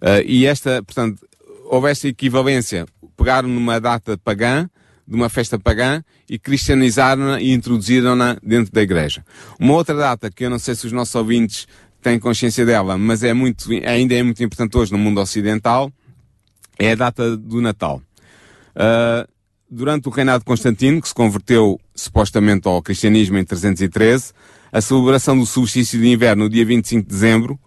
[0.00, 1.26] Eh, e esta, portanto,
[1.66, 4.68] houve esta equivalência, pegaram numa data pagã
[5.06, 9.24] de uma festa pagã e cristianizaram-na e introduziram-na dentro da igreja.
[9.60, 11.68] Uma outra data que eu não sei se os nossos ouvintes
[12.02, 15.92] têm consciência dela, mas é muito, ainda é muito importante hoje no mundo ocidental,
[16.78, 18.00] é a data do Natal.
[18.74, 19.28] Uh,
[19.70, 24.32] durante o reinado de Constantino, que se converteu supostamente ao cristianismo em 313,
[24.72, 27.58] a celebração do solstício de inverno no dia 25 de dezembro,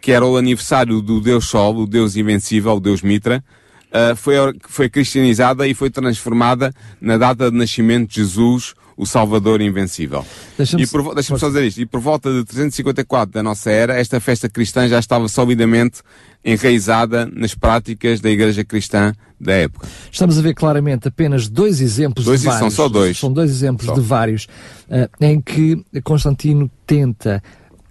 [0.00, 3.42] que era o aniversário do Deus Sol, o Deus invencível, o Deus Mitra,
[3.88, 4.34] uh, foi,
[4.68, 10.26] foi cristianizada e foi transformada na data de nascimento de Jesus, o Salvador Invencível.
[10.56, 10.84] Deixa-me
[11.14, 11.80] deixa só dizer isto.
[11.80, 16.00] E por volta de 354 da nossa era, esta festa cristã já estava solidamente
[16.44, 19.86] enraizada nas práticas da Igreja Cristã da época.
[20.10, 22.60] Estamos a ver claramente apenas dois exemplos dois de vários.
[22.60, 23.16] São só dois.
[23.16, 23.94] São dois exemplos só.
[23.94, 24.44] de vários
[24.90, 27.40] uh, em que Constantino tenta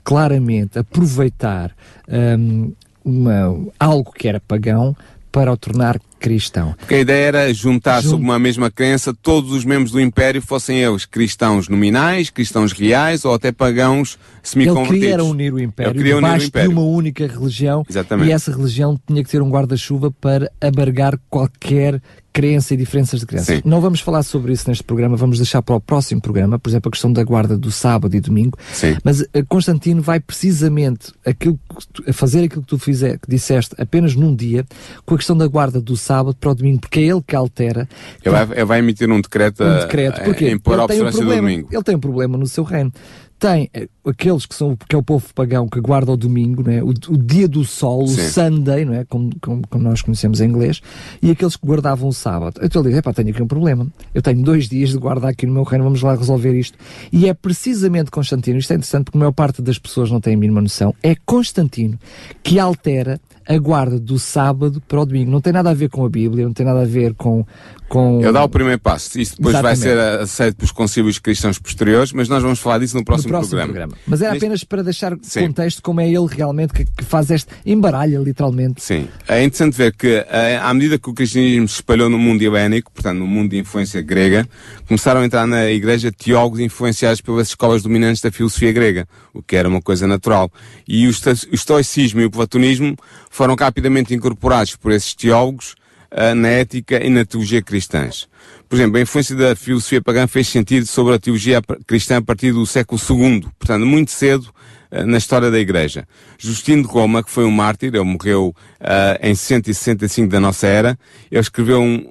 [0.03, 1.73] claramente aproveitar
[2.09, 4.95] um, uma, algo que era pagão
[5.31, 6.75] para o tornar cristão.
[6.77, 8.11] Porque a ideia era juntar Jun...
[8.11, 13.25] sob uma mesma crença todos os membros do Império, fossem eles cristãos nominais, cristãos reais
[13.25, 15.03] ou até pagãos semi-convertidos.
[15.03, 16.69] Ele queria unir o Império debaixo o império.
[16.69, 18.29] de uma única religião Exatamente.
[18.29, 22.01] e essa religião tinha que ter um guarda-chuva para abargar qualquer
[22.37, 23.55] crença e diferenças de crença.
[23.55, 23.61] Sim.
[23.65, 26.89] Não vamos falar sobre isso neste programa, vamos deixar para o próximo programa, por exemplo,
[26.89, 28.55] a questão da guarda do sábado e domingo.
[28.71, 28.95] Sim.
[29.03, 31.59] Mas uh, Constantino vai precisamente aquilo,
[32.07, 34.63] a fazer aquilo que tu fizer, que disseste apenas num dia,
[35.03, 36.06] com a questão da guarda do sábado
[36.39, 37.87] para o domingo, porque é ele que altera.
[38.23, 41.17] Ele vai, ele vai emitir um decreto, um decreto porque a, a impor a observância
[41.17, 41.69] um problema, do domingo.
[41.71, 42.91] Ele tem um problema no seu reino
[43.39, 46.71] tem eh, aqueles que são que é o povo pagão que guarda o domingo, não
[46.71, 46.81] é?
[46.83, 48.21] o, o dia do sol, Sim.
[48.21, 49.05] o Sunday, não é?
[49.05, 50.81] Como, como, como, nós conhecemos em inglês,
[51.21, 52.59] e aqueles que guardavam o sábado.
[52.63, 53.87] Então ele diz: epá, tenho aqui um problema.
[54.13, 56.77] Eu tenho dois dias de guardar aqui no meu reino, vamos lá resolver isto.
[57.11, 60.35] E é precisamente Constantino, isto é interessante porque a maior parte das pessoas não tem
[60.35, 61.99] a mínima noção, é Constantino
[62.43, 65.31] que altera a guarda do sábado para o domingo.
[65.31, 67.45] Não tem nada a ver com a Bíblia, não tem nada a ver com.
[67.87, 68.19] com...
[68.21, 69.19] Ele dá o primeiro passo.
[69.19, 69.79] Isso depois Exatamente.
[69.79, 73.39] vai ser aceito pelos concílios cristãos posteriores, mas nós vamos falar disso no próximo, no
[73.39, 73.73] próximo programa.
[73.73, 73.96] programa.
[74.05, 75.47] Mas era apenas para deixar Sim.
[75.47, 78.81] contexto como é ele realmente que, que, faz este embaralha, literalmente.
[78.81, 79.07] Sim.
[79.27, 82.91] É interessante ver que, eh, à medida que o cristianismo se espalhou no mundo helénico,
[82.91, 84.47] portanto, no mundo de influência grega,
[84.87, 89.55] começaram a entrar na igreja teólogos influenciados pelas escolas dominantes da filosofia grega, o que
[89.55, 90.51] era uma coisa natural.
[90.87, 91.11] E o
[91.51, 92.95] estoicismo e o platonismo
[93.29, 95.75] foram rapidamente incorporados por esses teólogos
[96.11, 98.27] uh, na ética e na teologia cristãs.
[98.67, 102.51] Por exemplo, a influência da filosofia pagã fez sentido sobre a teologia cristã a partir
[102.51, 104.49] do século II, portanto, muito cedo
[104.91, 106.05] uh, na história da Igreja.
[106.37, 110.99] Justino de Roma, que foi um mártir, ele morreu uh, em 165 da nossa era,
[111.31, 112.05] ele escreveu um,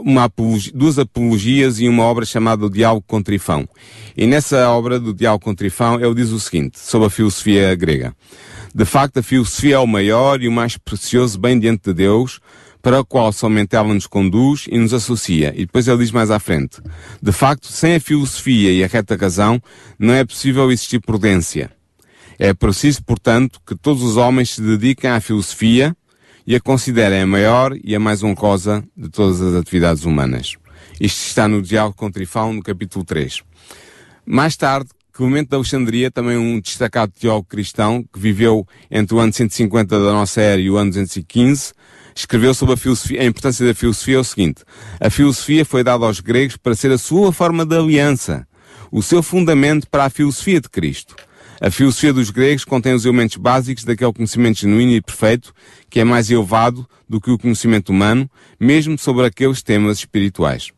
[0.00, 3.68] uma apologia, duas apologias e uma obra chamada O Diálogo com Trifão.
[4.16, 8.14] E nessa obra do Diálogo com Trifão, ele diz o seguinte, sobre a filosofia grega.
[8.72, 12.40] De facto, a filosofia é o maior e o mais precioso bem diante de Deus,
[12.86, 15.52] para o qual somente ela nos conduz e nos associa.
[15.56, 16.80] E depois ele diz mais à frente.
[17.20, 19.60] De facto, sem a filosofia e a reta razão,
[19.98, 21.68] não é possível existir prudência.
[22.38, 25.96] É preciso, portanto, que todos os homens se dediquem à filosofia
[26.46, 30.54] e a considerem a maior e a mais honrosa de todas as atividades humanas.
[31.00, 33.42] Isto está no Diálogo com Trifão, no capítulo 3.
[34.24, 39.32] Mais tarde, Clemente de Alexandria, também um destacado teólogo cristão, que viveu entre o ano
[39.32, 41.72] 150 da nossa era e o ano 215,
[42.16, 44.62] escreveu sobre a, filosofia, a importância da filosofia é o seguinte,
[44.98, 48.46] a filosofia foi dada aos gregos para ser a sua forma de aliança,
[48.90, 51.14] o seu fundamento para a filosofia de Cristo.
[51.60, 55.54] A filosofia dos gregos contém os elementos básicos daquele conhecimento genuíno e perfeito,
[55.88, 60.70] que é mais elevado do que o conhecimento humano, mesmo sobre aqueles temas espirituais.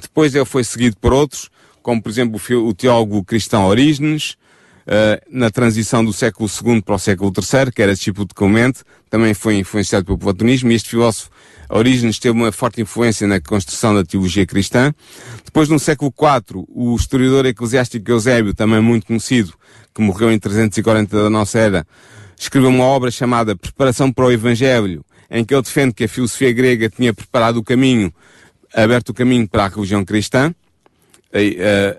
[0.00, 1.48] Depois ele foi seguido por outros,
[1.82, 4.36] como por exemplo o teólogo cristão Orígenes,
[4.86, 8.82] uh, na transição do século II para o século III, que era discípulo de Clemente,
[9.08, 11.30] também foi influenciado pelo platonismo, e este filósofo
[11.68, 14.92] Orígenes teve uma forte influência na construção da teologia cristã.
[15.42, 19.54] Depois, no século IV, o historiador eclesiástico Eusébio, também muito conhecido,
[19.94, 21.86] que morreu em 340 da nossa era,
[22.38, 26.52] escreveu uma obra chamada Preparação para o Evangelho, em que ele defende que a filosofia
[26.52, 28.12] grega tinha preparado o caminho,
[28.74, 30.54] aberto o caminho para a religião cristã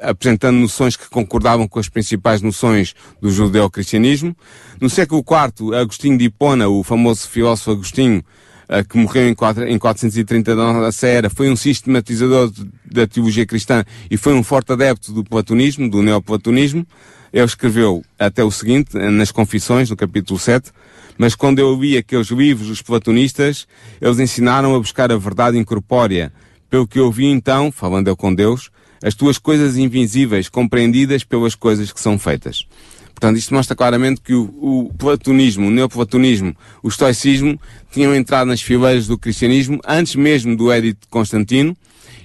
[0.02, 4.36] apresentando noções que concordavam com as principais noções do judeu-cristianismo.
[4.80, 8.24] No século IV, Agostinho de Hipona, o famoso filósofo Agostinho,
[8.70, 12.52] uh, que morreu em, 4, em 430 da nossa era, foi um sistematizador
[12.86, 16.86] da teologia cristã e foi um forte adepto do platonismo, do neoplatonismo.
[17.32, 20.72] Ele escreveu até o seguinte, nas Confissões, no capítulo 7,
[21.18, 23.68] mas quando eu li aqueles livros dos platonistas,
[24.00, 26.32] eles ensinaram a buscar a verdade incorpórea.
[26.70, 28.70] Pelo que eu vi então, falando eu com Deus,
[29.04, 32.66] as tuas coisas invisíveis compreendidas pelas coisas que são feitas.
[33.14, 37.60] Portanto, isto mostra claramente que o, o platonismo, o neoplatonismo, o estoicismo
[37.92, 41.78] tinham entrado nas fileiras do cristianismo antes mesmo do Edito de Constantino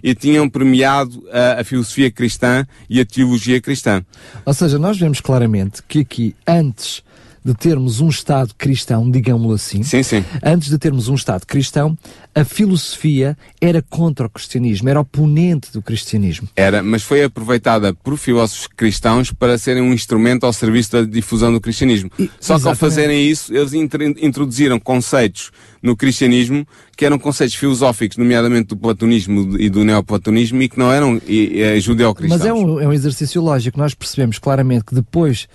[0.03, 4.03] e tinham premiado a, a filosofia cristã e a teologia cristã.
[4.47, 7.03] Ou seja, nós vemos claramente que aqui, antes
[7.49, 10.23] de termos um Estado cristão, digamos assim, Sim, sim.
[10.43, 11.97] antes de termos um Estado cristão,
[12.35, 16.47] a filosofia era contra o cristianismo, era oponente do cristianismo.
[16.55, 21.51] Era, mas foi aproveitada por filósofos cristãos para serem um instrumento ao serviço da difusão
[21.51, 22.11] do cristianismo.
[22.19, 22.79] E- Só que ao exatamente.
[22.79, 25.51] fazerem isso, eles intr- introduziram conceitos
[25.83, 30.93] no cristianismo que eram conceitos filosóficos, nomeadamente do platonismo e do neoplatonismo, e que não
[30.93, 32.41] eram e, e, judeo-cristãos.
[32.41, 33.79] Mas é um, é um exercício lógico.
[33.79, 35.47] Nós percebemos claramente que depois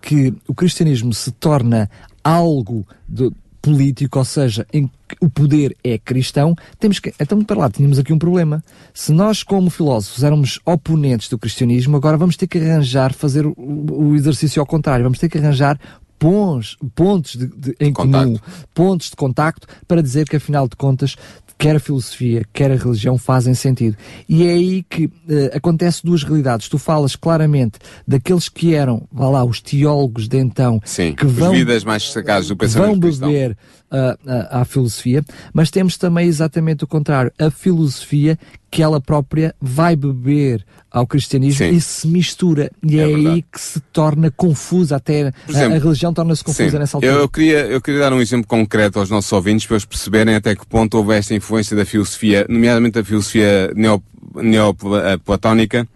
[0.00, 1.88] que o cristianismo se torna
[2.24, 3.30] algo de-
[3.62, 7.12] político, ou seja, em que o poder é cristão, temos que.
[7.20, 8.64] Então, para lá, tínhamos aqui um problema.
[8.94, 13.54] Se nós, como filósofos, éramos oponentes do cristianismo, agora vamos ter que arranjar, fazer o,
[13.58, 15.02] o exercício ao contrário.
[15.04, 15.78] Vamos ter que arranjar
[16.18, 18.26] pons, pontos de, de- em Contacto.
[18.28, 18.38] comum,
[18.72, 21.16] pontos de contacto, para dizer que, afinal de contas,
[21.60, 23.94] quer a filosofia, quer a religião fazem sentido.
[24.26, 26.70] E é aí que eh, acontece duas realidades.
[26.70, 31.52] Tu falas claramente daqueles que eram, vá lá, os teólogos de então, Sim, que vão,
[31.52, 33.28] vidas mais destacadas do que vão pensamento cristão.
[33.28, 33.58] beber
[33.90, 37.30] ah, ah, à filosofia, mas temos também exatamente o contrário.
[37.38, 38.38] A filosofia
[38.70, 41.72] que ela própria vai beber ao cristianismo Sim.
[41.74, 42.70] e se mistura.
[42.82, 43.44] E É é, aí verdade.
[43.52, 46.78] que se torna confusa, até Por a- exemplo, a, religião torna-se confusa Sim.
[46.78, 47.12] nessa altura.
[47.12, 50.34] Eu, eu queria, eu queria dar um exemplo concreto aos nossos ouvintes para eles perceberem
[50.36, 54.02] até que ponto houve esta influência da filosofia, nomeadamente da filosofia neo-
[54.36, 55.86] neoplatónica,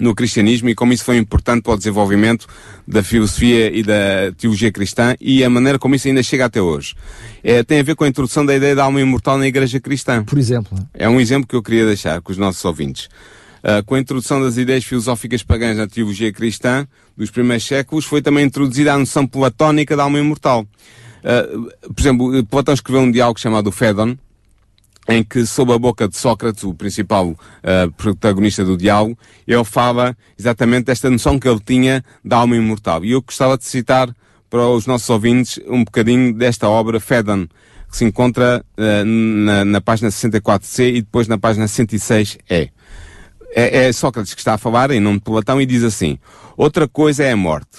[0.00, 2.46] no cristianismo e como isso foi importante para o desenvolvimento
[2.86, 6.94] da filosofia e da teologia cristã e a maneira como isso ainda chega até hoje.
[7.42, 10.24] É, tem a ver com a introdução da ideia da alma imortal na igreja cristã.
[10.24, 10.78] Por exemplo.
[10.94, 13.08] É um exemplo que eu queria deixar com os nossos ouvintes.
[13.62, 18.22] Ah, com a introdução das ideias filosóficas pagãs na teologia cristã dos primeiros séculos, foi
[18.22, 20.66] também introduzida a noção platónica da alma imortal.
[21.24, 21.46] Ah,
[21.82, 24.16] por exemplo, Platão escreveu um diálogo chamado Fédon,
[25.08, 30.14] em que, sob a boca de Sócrates, o principal ah, protagonista do diálogo, ele fala
[30.38, 33.02] exatamente desta noção que ele tinha da alma imortal.
[33.04, 34.14] E eu gostava de citar
[34.50, 37.46] para os nossos ouvintes um bocadinho desta obra, Fédon,
[37.90, 42.70] que se encontra ah, na, na página 64C e depois na página 106E.
[43.54, 46.18] É, é Sócrates que está a falar em nome de Platão e diz assim:
[46.54, 47.78] Outra coisa é a morte.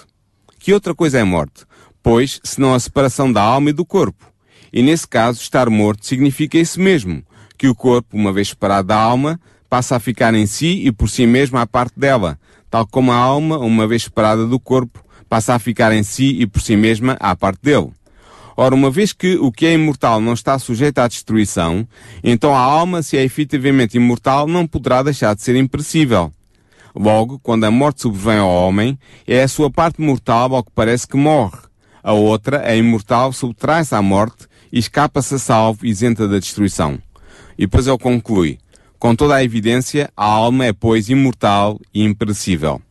[0.57, 1.63] Que outra coisa é a morte?
[2.01, 4.28] Pois, senão a separação da alma e do corpo.
[4.71, 7.23] E nesse caso, estar morto significa isso mesmo,
[7.57, 11.09] que o corpo, uma vez separado da alma, passa a ficar em si e por
[11.09, 15.53] si mesmo à parte dela, tal como a alma, uma vez separada do corpo, passa
[15.53, 17.91] a ficar em si e por si mesma à parte dele.
[18.57, 21.87] Ora, uma vez que o que é imortal não está sujeito à destruição,
[22.21, 26.33] então a alma, se é efetivamente imortal, não poderá deixar de ser imperecível.
[26.93, 31.07] Logo, quando a morte sobrevém ao homem, é a sua parte mortal ao que parece
[31.07, 31.57] que morre.
[32.03, 36.99] A outra, a imortal, subtrai-se à morte e escapa-se a salvo, isenta da destruição.
[37.57, 38.57] E depois ele conclui,
[38.97, 42.81] com toda a evidência, a alma é, pois, imortal e imperecível.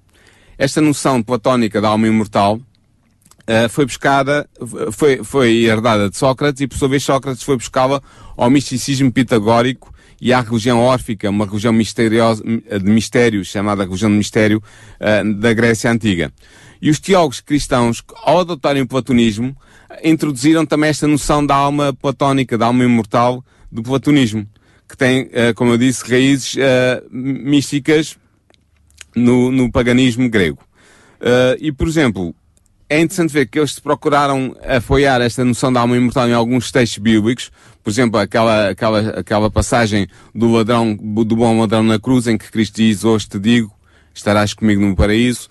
[0.57, 2.61] Esta noção platónica da alma imortal
[3.49, 4.47] Uh, foi buscada,
[4.93, 8.03] foi, foi herdada de Sócrates e por sua vez Sócrates foi buscá-la
[8.37, 14.19] ao misticismo pitagórico e à religião órfica, uma religião misteriosa, de mistério, chamada religião de
[14.19, 14.63] mistério,
[15.01, 16.31] uh, da Grécia Antiga.
[16.83, 19.57] E os teólogos cristãos, ao adotarem o platonismo,
[20.03, 24.47] introduziram também esta noção da alma platónica, da alma imortal do platonismo,
[24.89, 26.57] que tem, uh, como eu disse, raízes
[27.11, 28.17] místicas
[29.15, 30.59] no, no paganismo grego.
[31.61, 32.35] e, por exemplo,
[32.89, 36.99] é interessante ver que eles procuraram apoiar esta noção da alma imortal em alguns textos
[36.99, 37.51] bíblicos,
[37.85, 42.51] por exemplo, aquela, aquela, aquela passagem do ladrão, do bom ladrão na cruz, em que
[42.51, 43.73] Cristo diz, hoje te digo,
[44.15, 45.49] estarás comigo no paraíso,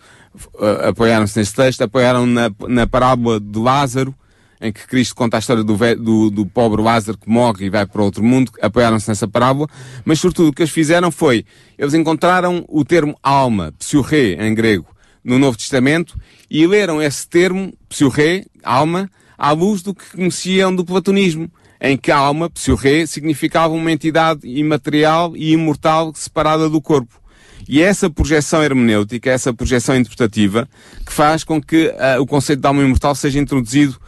[0.87, 4.15] apoiaram-se nesse texto, apoiaram na, na parábola de Lázaro,
[4.59, 7.85] em que Cristo conta a história do, do, do pobre Lázaro que morre e vai
[7.85, 9.67] para outro mundo, apoiaram-se nessa parábola,
[10.03, 11.45] mas sobretudo o que eles fizeram foi,
[11.77, 14.87] eles encontraram o termo alma, psiorré em grego,
[15.23, 16.17] no Novo Testamento
[16.49, 22.11] e leram esse termo, psiorré, alma, à luz do que conheciam do platonismo, em que
[22.11, 27.21] a alma, psiorré, significava uma entidade imaterial e imortal separada do corpo.
[27.67, 30.67] E é essa projeção hermenêutica, essa projeção interpretativa,
[31.05, 33.99] que faz com que uh, o conceito de alma imortal seja introduzido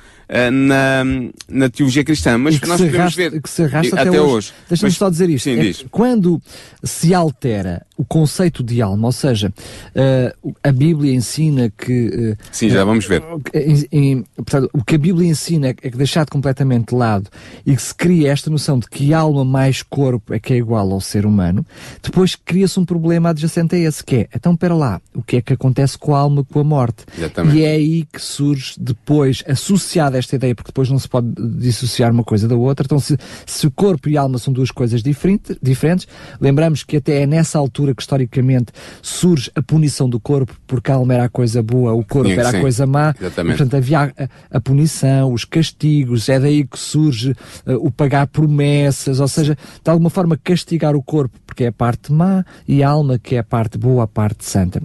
[0.51, 1.03] na,
[1.47, 2.37] na teologia cristã.
[2.37, 4.33] Mas e que nós podemos arrasta, ver que se arrasta até, até hoje.
[4.33, 4.53] hoje.
[4.69, 5.43] Deixa-me só dizer isto.
[5.45, 5.77] Sim, É diz.
[5.77, 6.41] que quando
[6.83, 12.35] se altera o conceito de alma, ou seja, uh, a Bíblia ensina que.
[12.39, 13.21] uh, Sim, já vamos ver.
[13.53, 17.29] em- em- portanto, o que a Bíblia ensina é que é deixado completamente de lado
[17.65, 20.89] e que se cria esta noção de que alma mais corpo é que é igual
[20.91, 21.65] ao ser humano,
[22.01, 25.41] depois cria-se um problema adjacente a esse, que é, então, pera lá, o que é
[25.41, 27.03] que acontece com a alma com a morte?
[27.17, 27.57] Exatamente.
[27.57, 31.27] E é aí que surge depois, associada a esta ideia, porque depois não se pode
[31.57, 32.85] dissociar uma coisa da outra.
[32.85, 36.07] Então, se, se o corpo e a alma são duas coisas diferente, diferentes,
[36.39, 40.95] lembramos que até é nessa altura que historicamente surge a punição do corpo, porque a
[40.95, 42.57] alma era a coisa boa, o corpo Sim, era sim.
[42.57, 43.13] a coisa má.
[43.19, 43.57] Exatamente.
[43.57, 49.19] Portanto, havia a, a punição, os castigos, é daí que surge eh, o pagar promessas,
[49.19, 52.89] ou seja, de alguma forma castigar o corpo, porque é a parte má, e a
[52.89, 54.81] alma, que é a parte boa, a parte santa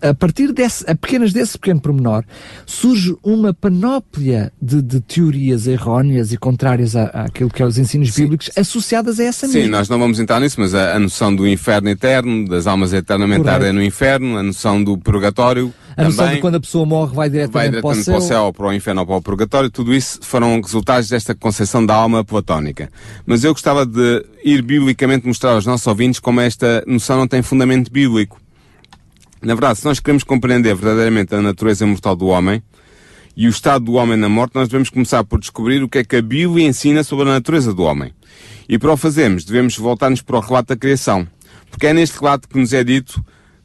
[0.00, 2.24] a partir desse, apenas desse pequeno pormenor,
[2.66, 8.10] surge uma panóplia de, de teorias erróneas e contrárias à, àquilo que é os ensinos
[8.10, 9.78] bíblicos associadas a essa Sim, mesma.
[9.78, 13.48] nós não vamos entrar nisso, mas a, a noção do inferno eterno, das almas eternamente
[13.48, 17.14] ardem no inferno, a noção do purgatório, A noção também de quando a pessoa morre
[17.14, 18.44] vai diretamente, vai diretamente para o céu.
[18.44, 21.94] ou para o inferno ou para o purgatório, tudo isso foram resultados desta concepção da
[21.94, 22.90] alma platónica.
[23.26, 27.42] Mas eu gostava de ir biblicamente mostrar aos nossos ouvintes como esta noção não tem
[27.42, 28.41] fundamento bíblico.
[29.42, 32.62] Na verdade, se nós queremos compreender verdadeiramente a natureza mortal do homem
[33.36, 36.04] e o estado do homem na morte, nós devemos começar por descobrir o que é
[36.04, 38.14] que a Bíblia ensina sobre a natureza do homem.
[38.68, 41.26] E para o fazermos, devemos voltar-nos para o relato da criação.
[41.68, 43.24] Porque é neste relato que nos é dito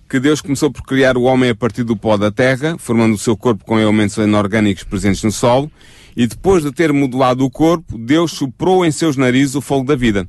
[0.10, 3.18] que Deus começou por criar o homem a partir do pó da terra, formando o
[3.18, 5.70] seu corpo com elementos inorgânicos presentes no solo,
[6.16, 9.96] e depois de ter modelado o corpo, Deus soprou em seus narizes o fogo da
[9.96, 10.28] vida.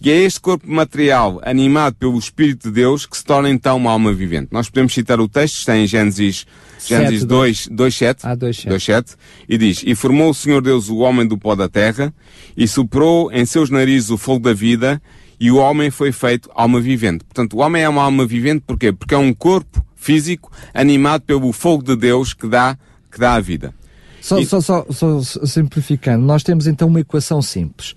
[0.00, 3.90] E é este corpo material, animado pelo Espírito de Deus, que se torna então uma
[3.90, 4.48] alma vivente.
[4.52, 6.46] Nós podemos citar o texto, está em Gênesis,
[6.86, 8.68] Gênesis Sete, 2, 2, 7, Ah, dois, sete.
[8.68, 9.14] 2, 7,
[9.48, 12.14] e diz, E formou o Senhor Deus o homem do pó da terra,
[12.56, 15.02] e soprou em seus narizes o fogo da vida,
[15.40, 17.24] e o homem foi feito alma vivente.
[17.24, 18.92] Portanto, o homem é uma alma vivente, porquê?
[18.92, 22.78] Porque é um corpo físico animado pelo fogo de Deus que dá,
[23.10, 23.74] que dá a vida.
[24.20, 27.94] Só, E- só, só, só simplificando, nós temos então uma equação simples.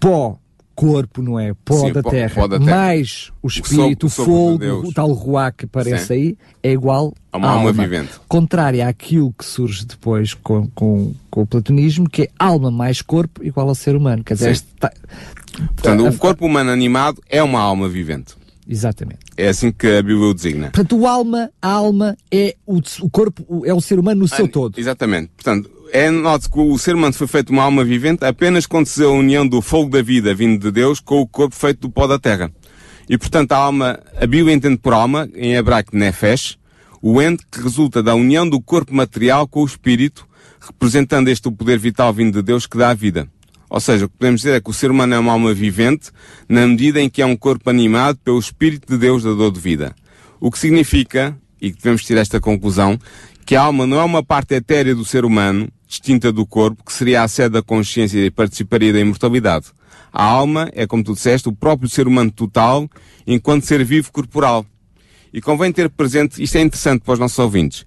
[0.00, 0.38] Pó,
[0.76, 1.52] corpo, não é?
[1.64, 2.70] Pó, Sim, da, pó- terra, pó da terra.
[2.76, 6.12] mais o espírito, o, sopro de fogo, o tal ruá que aparece Sim.
[6.14, 7.82] aí, é igual A uma alma alma.
[7.82, 8.12] vivente.
[8.28, 13.42] Contrária àquilo que surge depois com, com, com o platonismo, que é alma mais corpo
[13.42, 14.22] igual ao ser humano.
[14.22, 14.92] Quer dizer, este ta-
[15.74, 18.34] Portanto, a- o corpo humano animado é uma alma vivente.
[18.68, 19.20] Exatamente.
[19.36, 20.64] É assim que a Bíblia o designa.
[20.70, 24.28] Portanto, o alma, a alma é o, o corpo, o- é o ser humano no
[24.28, 24.78] seu todo.
[24.78, 25.30] Exatamente.
[25.36, 29.02] Portanto, é note que o ser humano foi feito uma alma vivente apenas quando se
[29.02, 32.06] a união do fogo da vida vindo de Deus com o corpo feito do pó
[32.06, 32.50] da terra.
[33.08, 36.58] E portanto a alma, a Bíblia entende por alma, em hebraico nefesh,
[37.00, 40.26] o ente que resulta da união do corpo material com o espírito,
[40.60, 43.28] representando este o poder vital vindo de Deus que dá a vida.
[43.68, 46.10] Ou seja, o que podemos dizer é que o ser humano é uma alma vivente,
[46.48, 49.94] na medida em que é um corpo animado pelo Espírito de Deus dador de vida.
[50.40, 52.98] O que significa, e que devemos tirar esta conclusão,
[53.44, 56.92] que a alma não é uma parte etérea do ser humano, distinta do corpo, que
[56.92, 59.66] seria a sede da consciência e participaria da imortalidade.
[60.12, 62.88] A alma é, como tu disseste, o próprio ser humano total,
[63.26, 64.64] enquanto ser vivo corporal.
[65.32, 67.84] E convém ter presente, isto é interessante para os nossos ouvintes,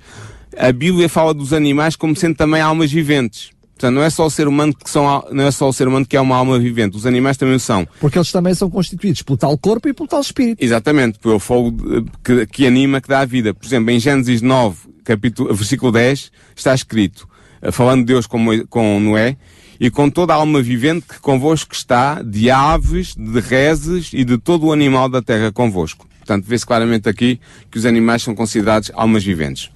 [0.58, 3.52] a Bíblia fala dos animais como sendo também almas viventes.
[3.80, 6.06] Portanto, não é só o ser humano que são, não é só o ser humano
[6.06, 7.88] que é uma alma vivente, os animais também o são.
[8.02, 10.62] Porque eles também são constituídos pelo tal corpo e pelo tal espírito.
[10.62, 11.78] Exatamente, pelo fogo
[12.22, 13.54] que, que anima, que dá a vida.
[13.54, 17.26] Por exemplo, em Gênesis 9, capítulo, versículo 10, está escrito,
[17.72, 19.38] falando de Deus com, com Noé,
[19.80, 24.38] e com toda a alma vivente que convosco está, de aves, de reses e de
[24.38, 26.06] todo o animal da terra convosco.
[26.20, 27.40] Portanto, vê-se claramente aqui
[27.72, 29.72] que os animais são considerados almas viventes.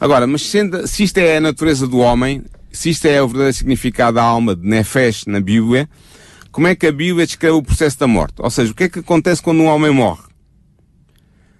[0.00, 3.56] Agora, mas sendo, se isto é a natureza do homem, se isto é o verdadeiro
[3.56, 5.88] significado da alma de Nefesh na Bíblia,
[6.50, 8.34] como é que a Bíblia descreve o processo da morte?
[8.38, 10.24] Ou seja, o que é que acontece quando um homem morre?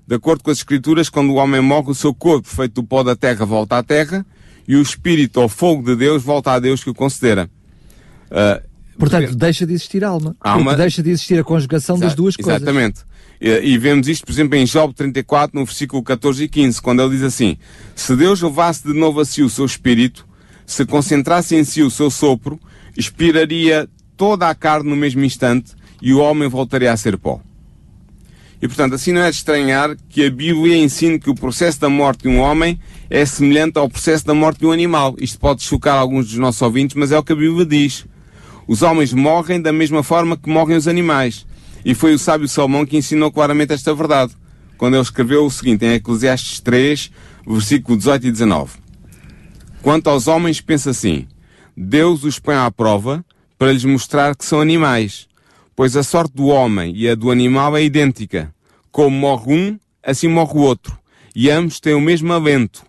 [0.07, 3.03] De acordo com as Escrituras, quando o homem morre, o seu corpo, feito do pó
[3.03, 4.27] da terra, volta à terra,
[4.67, 7.51] e o Espírito ou fogo de Deus volta a Deus que o considera.
[8.31, 8.61] Ah,
[8.99, 10.37] Portanto, deixa de existir alma.
[10.41, 12.63] Alma- Porque deixa de existir a conjugação das Exa- duas coisas.
[12.63, 13.01] Exatamente.
[13.41, 17.03] E, e vemos isto, por exemplo, em Job 34, no versículo 14 e 15, quando
[17.03, 17.57] ele diz assim:
[17.97, 20.27] Se Deus levasse de novo a si o seu espírito,
[20.67, 22.61] se concentrasse em si o seu sopro,
[22.97, 27.41] expiraria toda a carne no mesmo instante e o homem voltaria a ser pó.
[28.63, 31.89] E portanto, assim não é de estranhar que a Bíblia ensine que o processo da
[31.89, 32.79] morte de um homem
[33.11, 35.17] é semelhante ao processo da morte de um animal.
[35.19, 38.07] Isto pode chocar alguns dos nossos ouvintes, mas é o que a Bíblia diz.
[38.69, 41.45] Os homens morrem da mesma forma que morrem os animais.
[41.85, 44.33] E foi o sábio Salomão que ensinou claramente esta verdade,
[44.79, 47.11] quando ele escreveu o seguinte em Eclesiastes 3,
[47.45, 48.75] versículo 18 e 19.
[49.83, 51.27] Quanto aos homens, pensa assim:
[51.77, 53.25] Deus os põe à prova
[53.59, 55.27] para lhes mostrar que são animais,
[55.75, 58.55] pois a sorte do homem e a do animal é idêntica.
[58.91, 60.99] Como morre um, assim morre o outro,
[61.35, 62.85] e ambos têm o mesmo alento.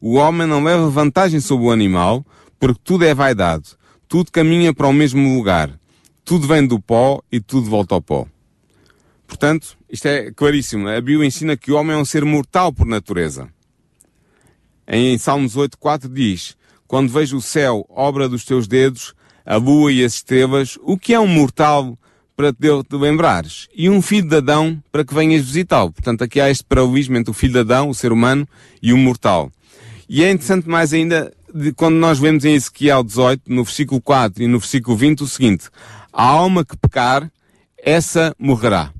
[0.00, 2.24] O homem não leva vantagem sobre o animal,
[2.58, 3.70] porque tudo é vaidade,
[4.06, 5.78] tudo caminha para o mesmo lugar,
[6.24, 8.26] tudo vem do pó e tudo volta ao pó.
[9.26, 10.88] Portanto, isto é claríssimo.
[10.88, 13.48] A Bíblia ensina que o homem é um ser mortal por natureza.
[14.86, 19.14] Em Salmos 8.4 diz, quando vejo o céu, obra dos teus dedos,
[19.44, 21.98] a lua e as estrelas, o que é um mortal
[22.38, 25.90] para te lembrares, e um filho de Adão para que venhas visitá-lo.
[25.90, 28.46] Portanto, aqui há este paralelismo entre o filho de Adão, o ser humano,
[28.80, 29.50] e o mortal.
[30.08, 34.40] E é interessante mais ainda de quando nós vemos em Ezequiel 18, no versículo 4
[34.40, 35.68] e no versículo 20, o seguinte:
[36.12, 37.28] A alma que pecar,
[37.76, 38.92] essa morrerá.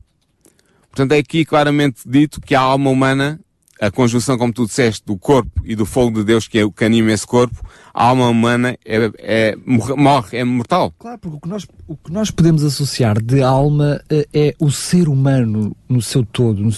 [0.90, 3.38] Portanto, é aqui claramente dito que a alma humana,
[3.80, 6.72] a conjunção, como tu disseste, do corpo e do fogo de Deus, que é o
[6.72, 7.62] que anima esse corpo,
[7.94, 9.56] a alma humana é, é,
[9.96, 10.92] morre, é mortal.
[10.98, 14.70] Claro, porque o que, nós, o que nós podemos associar de alma eh, é o
[14.70, 16.72] ser humano no seu todo, no,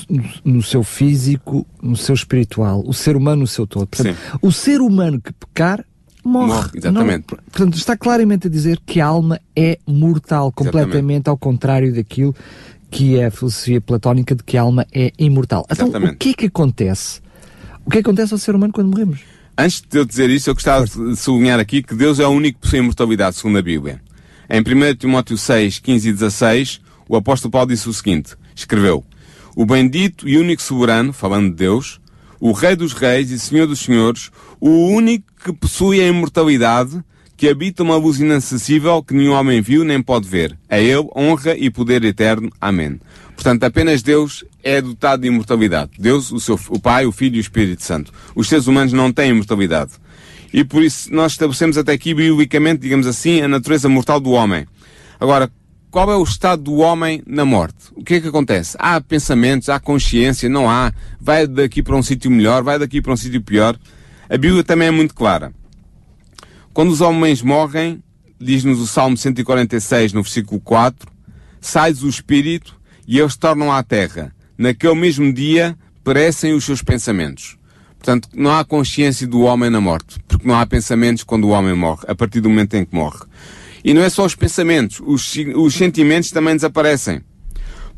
[0.45, 3.87] no seu físico, no seu espiritual, o ser humano no seu todo.
[3.87, 4.39] Portanto, Sim.
[4.43, 5.85] o ser humano que pecar
[6.25, 6.49] morre.
[6.49, 7.25] Morre, exatamente.
[7.31, 12.35] Não- portanto, está claramente a dizer que a alma é mortal, completamente ao contrário daquilo
[12.91, 15.67] que é a filosofia platónica de que a alma é imortal.
[15.71, 16.15] Então, Exatamente.
[16.15, 17.21] o que é que acontece?
[17.87, 19.21] O que é que acontece ao ser humano quando morremos?
[19.57, 22.59] Antes de eu dizer isso, eu gostava de sublinhar aqui que Deus é o único
[22.59, 24.01] que possui imortalidade, segundo a Bíblia.
[24.49, 29.05] Em 1 Timóteo 6, 15 e 16, o apóstolo Paulo disse o seguinte, escreveu,
[29.55, 32.01] O bendito e único soberano, falando de Deus,
[32.41, 37.03] o Rei dos Reis e Senhor dos Senhores, o único que possui a imortalidade,
[37.41, 40.59] que habita uma luz inacessível que nenhum homem viu nem pode ver.
[40.69, 42.53] A ele honra e poder eterno.
[42.61, 43.01] Amém.
[43.35, 45.93] Portanto, apenas Deus é dotado de imortalidade.
[45.99, 48.13] Deus, o, seu, o Pai, o Filho e o Espírito Santo.
[48.35, 49.93] Os seres humanos não têm imortalidade.
[50.53, 54.67] E por isso nós estabelecemos até aqui, biblicamente, digamos assim, a natureza mortal do homem.
[55.19, 55.51] Agora,
[55.91, 57.87] qual é o estado do homem na morte?
[57.97, 58.77] O que é que acontece?
[58.79, 60.93] Há pensamentos, há consciência, não há.
[61.19, 63.79] Vai daqui para um sítio melhor, vai daqui para um sítio pior.
[64.29, 65.59] A Bíblia também é muito clara.
[66.73, 68.03] Quando os homens morrem,
[68.41, 71.11] diz-nos o Salmo 146, no versículo 4,
[71.61, 74.33] sai-lhes o espírito e eles tornam à terra.
[74.57, 77.59] Naquele mesmo dia perecem os seus pensamentos.
[77.99, 81.75] Portanto, não há consciência do homem na morte, porque não há pensamentos quando o homem
[81.75, 83.25] morre, a partir do momento em que morre.
[83.85, 87.21] E não é só os pensamentos, os, os sentimentos também desaparecem.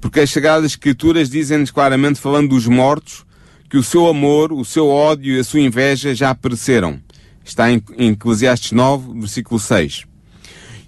[0.01, 3.25] Porque as Sagradas Escrituras dizem-nos claramente, falando dos mortos,
[3.69, 7.01] que o seu amor, o seu ódio e a sua inveja já pereceram.
[7.45, 10.05] Está em, Eclesiastes 9, versículo 6.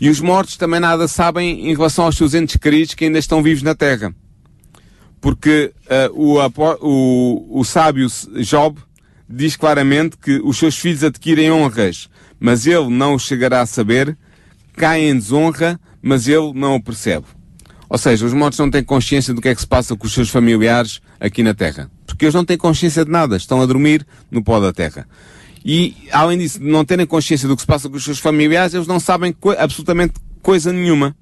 [0.00, 3.42] E os mortos também nada sabem em relação aos seus entes queridos que ainda estão
[3.42, 4.14] vivos na terra.
[5.20, 6.38] Porque uh, o,
[6.80, 8.06] o, o sábio
[8.40, 8.78] Job
[9.28, 14.16] diz claramente que os seus filhos adquirem honras, mas ele não o chegará a saber,
[14.76, 17.26] cai em desonra, mas ele não o percebe.
[17.88, 20.12] Ou seja, os mortos não têm consciência do que é que se passa com os
[20.12, 21.90] seus familiares aqui na Terra.
[22.06, 25.06] Porque eles não têm consciência de nada, estão a dormir no pó da Terra.
[25.64, 28.86] E, além disso, não terem consciência do que se passa com os seus familiares, eles
[28.86, 31.16] não sabem co absolutamente coisa nenhuma.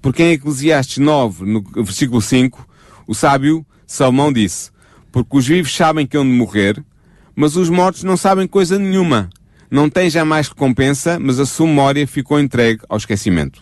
[0.00, 2.66] Porque em Eclesiastes 9, no versículo 5,
[3.06, 4.70] o sábio Salomão disse,
[5.12, 6.82] porque os vivos sabem que hão de morrer,
[7.36, 9.28] mas os mortos não sabem coisa nenhuma.
[9.70, 13.60] Não têm jamais recompensa, mas a sua memória ficou entregue ao esquecimento.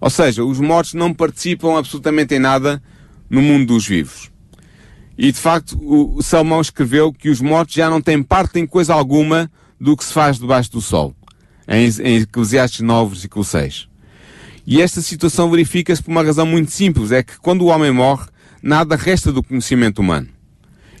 [0.00, 2.82] Ou seja, os mortos não participam absolutamente em nada
[3.28, 4.30] no mundo dos vivos.
[5.18, 8.92] E de facto, o Salomão escreveu que os mortos já não têm parte em coisa
[8.92, 9.50] alguma
[9.80, 11.14] do que se faz debaixo do sol.
[11.68, 11.88] Em,
[12.22, 13.88] Eclesiastes 9, versículo 6.
[14.66, 18.26] E esta situação verifica-se por uma razão muito simples, é que quando o homem morre,
[18.62, 20.28] nada resta do conhecimento humano.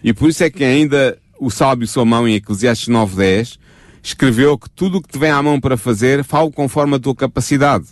[0.04, 3.58] E por isso é que ainda o sábio Salomão, em Eclesiastes 9.10,
[4.02, 7.14] escreveu que tudo o que te vem à mão para fazer, falo conforme a tua
[7.14, 7.86] capacidade.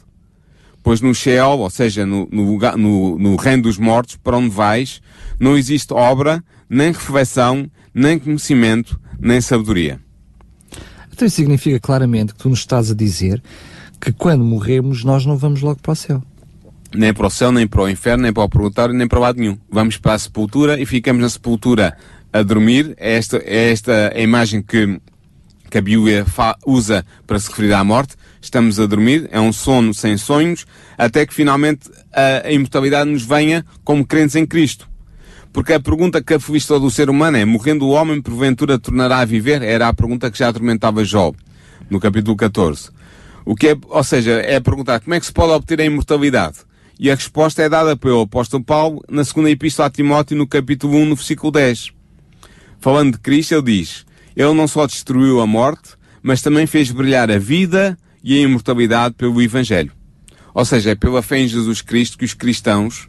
[0.82, 5.00] Pois no Sheol, ou seja, no, no, no, no reino dos mortos, para onde vais,
[5.40, 10.03] não existe obra, nem reflexão, nem conhecimento, nem sabedoria.
[11.14, 13.40] Então isso significa claramente que tu nos estás a dizer
[14.00, 16.20] que quando morremos nós não vamos logo para o céu.
[16.92, 19.38] Nem para o céu, nem para o inferno, nem para o purgatório, nem para lado
[19.38, 19.56] nenhum.
[19.70, 21.96] Vamos para a sepultura e ficamos na sepultura
[22.32, 22.96] a dormir.
[22.98, 25.00] É esta, é esta a imagem que,
[25.70, 26.26] que a Bíblia
[26.66, 28.16] usa para se referir à morte.
[28.42, 30.66] Estamos a dormir, é um sono sem sonhos,
[30.98, 34.88] até que finalmente a, a imortalidade nos venha como crentes em Cristo.
[35.54, 39.24] Porque a pergunta que aflige do ser humano é, morrendo o homem, porventura tornará a
[39.24, 39.62] viver?
[39.62, 41.38] Era a pergunta que já atormentava Job,
[41.88, 42.90] no capítulo 14.
[43.44, 46.56] O que é, ou seja, é perguntar como é que se pode obter a imortalidade?
[46.98, 50.96] E a resposta é dada pelo apóstolo Paulo na segunda epístola a Timóteo, no capítulo
[50.96, 51.92] 1, no versículo 10.
[52.80, 55.90] Falando de Cristo, ele diz, ele não só destruiu a morte,
[56.20, 59.92] mas também fez brilhar a vida e a imortalidade pelo Evangelho.
[60.52, 63.08] Ou seja, é pela fé em Jesus Cristo que os cristãos,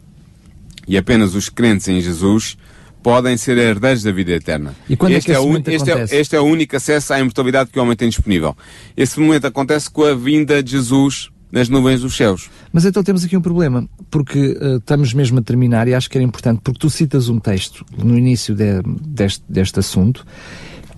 [0.86, 2.56] e apenas os crentes em Jesus,
[3.02, 4.74] podem ser herdeiros da vida eterna.
[4.88, 6.16] E quando é que este, esse o, momento este, é, acontece?
[6.16, 8.56] este é o único acesso à imortalidade que o homem tem disponível.
[8.96, 12.50] Esse momento acontece com a vinda de Jesus nas nuvens dos céus.
[12.72, 16.18] Mas então temos aqui um problema, porque eh, estamos mesmo a terminar e acho que
[16.18, 20.26] era importante, porque tu citas um texto no início de- deste, deste assunto,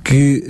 [0.02, 0.42] que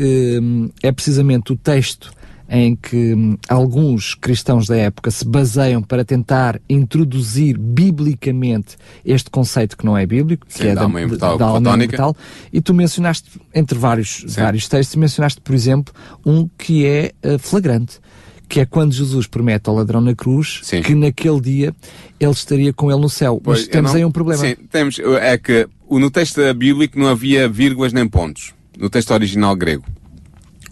[0.82, 2.12] eh, é precisamente o texto
[2.48, 9.76] em que hum, alguns cristãos da época se baseiam para tentar introduzir biblicamente este conceito
[9.76, 12.16] que não é bíblico, Sim, que é da alma imortal da alma imortal,
[12.52, 15.92] e tu mencionaste, entre vários, vários textos, mencionaste, por exemplo,
[16.24, 18.00] um que é eh, flagrante,
[18.48, 20.80] que é quando Jesus promete ao ladrão na cruz Sim.
[20.80, 21.74] que naquele dia
[22.18, 23.40] ele estaria com ele no céu.
[23.44, 24.42] Pois, Mas temos não- aí um problema.
[24.42, 24.98] Sim, temos.
[25.20, 28.54] É que no texto bíblico não havia vírgulas nem pontos.
[28.78, 29.84] No texto original grego.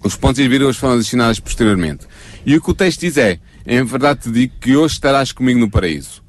[0.07, 2.07] Os pontos e as vírgulas foram adicionadas posteriormente.
[2.45, 5.59] E o que o texto diz é: em verdade te digo que hoje estarás comigo
[5.61, 6.25] no paraíso.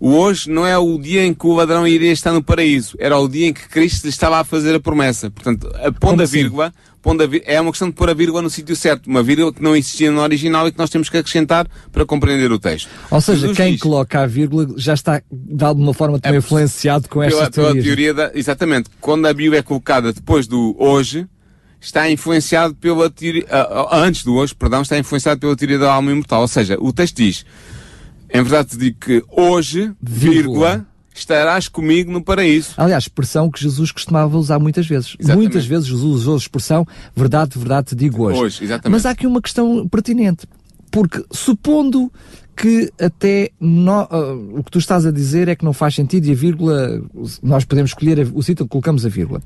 [0.00, 3.16] O hoje não é o dia em que o ladrão iria estar no paraíso, era
[3.18, 5.30] o dia em que Cristo estava a fazer a promessa.
[5.30, 6.38] Portanto, a pondo a assim?
[6.38, 9.22] vírgula, pondo a ví- é uma questão de pôr a vírgula no sítio certo, uma
[9.22, 12.58] vírgula que não existia no original e que nós temos que acrescentar para compreender o
[12.58, 12.88] texto.
[13.10, 16.38] Ou seja, Jesus quem diz- coloca a vírgula já está de alguma forma também É,
[16.38, 17.84] influenciado com pela teorias.
[17.84, 21.26] teoria da, exatamente, quando a Bíblia é colocada depois do hoje,
[21.84, 25.92] está influenciado pela teoria, ah, ah, antes do hoje, perdão, está influenciado pela teoria da
[25.92, 26.40] alma imortal.
[26.40, 27.44] Ou seja, o texto diz,
[28.32, 30.32] em verdade te digo que hoje, Vírgula.
[30.32, 32.70] vírgula, estarás comigo no paraíso.
[32.76, 35.14] Aliás, expressão que Jesus costumava usar muitas vezes.
[35.18, 35.44] Exatamente.
[35.44, 38.40] Muitas vezes Jesus usou a expressão verdade, verdade te digo hoje.
[38.40, 38.92] Hoje, exatamente.
[38.92, 40.46] Mas há aqui uma questão pertinente.
[40.90, 42.10] Porque supondo
[42.56, 46.26] que até nó- ah, o que tu estás a dizer é que não faz sentido
[46.26, 47.02] e a vírgula,
[47.42, 49.42] nós podemos escolher a- o sítio onde colocamos a vírgula.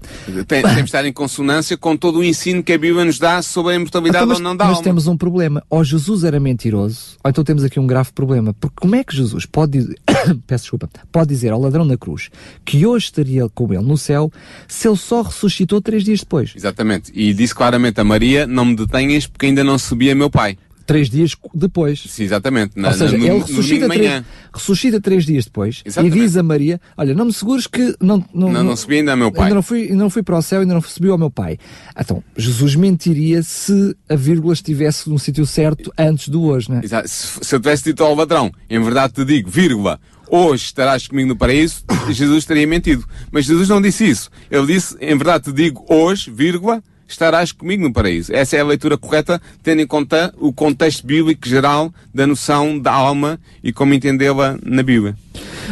[0.46, 3.40] Tem, temos de estar em consonância com todo o ensino que a Bíblia nos dá
[3.42, 4.84] sobre a imortalidade Então, mas, ou não da mas alma.
[4.84, 5.62] temos um problema.
[5.70, 8.54] Ou Jesus era mentiroso, ou então temos aqui um grave problema.
[8.60, 9.98] Porque como é que Jesus pode dizer,
[10.46, 12.30] peço desculpa, pode dizer ao ladrão na cruz
[12.64, 14.30] que hoje estaria com ele no céu
[14.66, 16.52] se ele só ressuscitou três dias depois?
[16.54, 17.10] Exatamente.
[17.14, 20.58] E disse claramente a Maria, não me detenhas porque ainda não subia meu pai.
[20.88, 22.02] Três dias depois.
[22.08, 22.72] Sim, exatamente.
[22.74, 24.24] Na, Ou seja, na- no, ele no ressuscita de três, manhã.
[24.54, 26.16] ressuscita três dias depois Exatamente.
[26.16, 29.10] e diz a Maria: Olha, não me segures que não, não, Não, não subi ainda
[29.10, 29.42] ao meu pai.
[29.44, 31.58] Ainda não, fui, ainda não fui para o céu, ainda não subiu ao meu pai.
[32.00, 36.80] Então, Jesus mentiria se a vírgula estivesse no sítio certo antes do hoje, né?
[36.82, 37.06] Exato.
[37.06, 41.28] Se, se eu tivesse dito ao ladrão, em verdade te digo, vírgula, hoje estarás comigo
[41.28, 43.04] no paraíso, Jesus teria mentido.
[43.30, 44.30] Mas Jesus não disse isso.
[44.50, 48.32] Ele disse, em verdade te digo, hoje, vírgula, estarás comigo no paraíso.
[48.34, 52.92] Essa é a leitura correta, tendo em conta o contexto bíblico geral da noção da
[52.92, 55.16] alma e como entendê-la na Bíblia.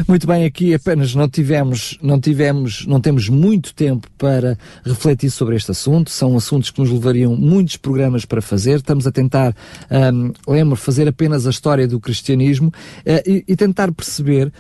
[0.07, 5.57] Muito bem, aqui apenas não tivemos, não tivemos, não temos muito tempo para refletir sobre
[5.57, 6.11] este assunto.
[6.11, 8.77] São assuntos que nos levariam muitos programas para fazer.
[8.77, 9.55] Estamos a tentar,
[9.91, 12.73] hum, lembro, fazer apenas a história do cristianismo
[13.05, 14.53] eh, e, e tentar perceber.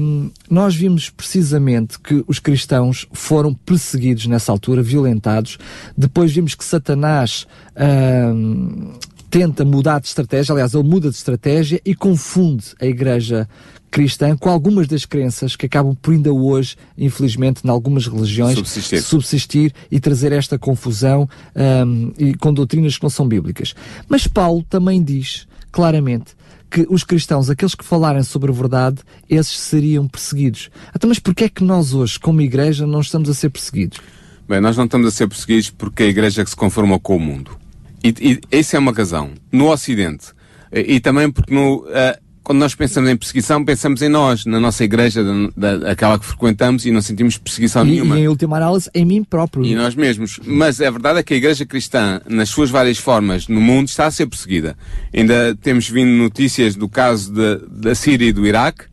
[0.00, 5.58] hum, nós vimos precisamente que os cristãos foram perseguidos nessa altura, violentados.
[6.10, 7.46] Depois vimos que Satanás
[8.34, 8.94] hum,
[9.30, 13.48] tenta mudar de estratégia, aliás, ele muda de estratégia e confunde a igreja
[13.92, 19.02] cristã com algumas das crenças que acabam por ainda hoje, infelizmente, em algumas religiões, Subsistir.
[19.02, 21.28] subsistir e trazer esta confusão
[21.86, 23.72] hum, e com doutrinas que não são bíblicas.
[24.08, 26.34] Mas Paulo também diz claramente
[26.68, 28.98] que os cristãos, aqueles que falarem sobre a verdade,
[29.28, 30.70] esses seriam perseguidos.
[30.92, 34.00] Então, mas porquê é que nós hoje, como igreja, não estamos a ser perseguidos?
[34.50, 37.20] Bem, nós não estamos a ser perseguidos porque a igreja que se conformou com o
[37.20, 37.52] mundo.
[38.02, 39.30] E, e essa é uma razão.
[39.52, 40.26] No Ocidente.
[40.72, 44.58] E, e também porque no, ah, quando nós pensamos em perseguição, pensamos em nós, na
[44.58, 45.22] nossa igreja,
[45.56, 48.18] da, da- aquela que frequentamos e não sentimos perseguição E, nenhuma.
[48.18, 49.64] e em última análise, em mim próprio.
[49.64, 50.40] E nós mesmos.
[50.44, 54.06] Mas a verdade é que a Igreja Cristã, nas suas várias formas no mundo, está
[54.06, 54.76] a ser perseguida.
[55.14, 58.89] Ainda temos vindo notícias do caso de- da Síria e do Iraque,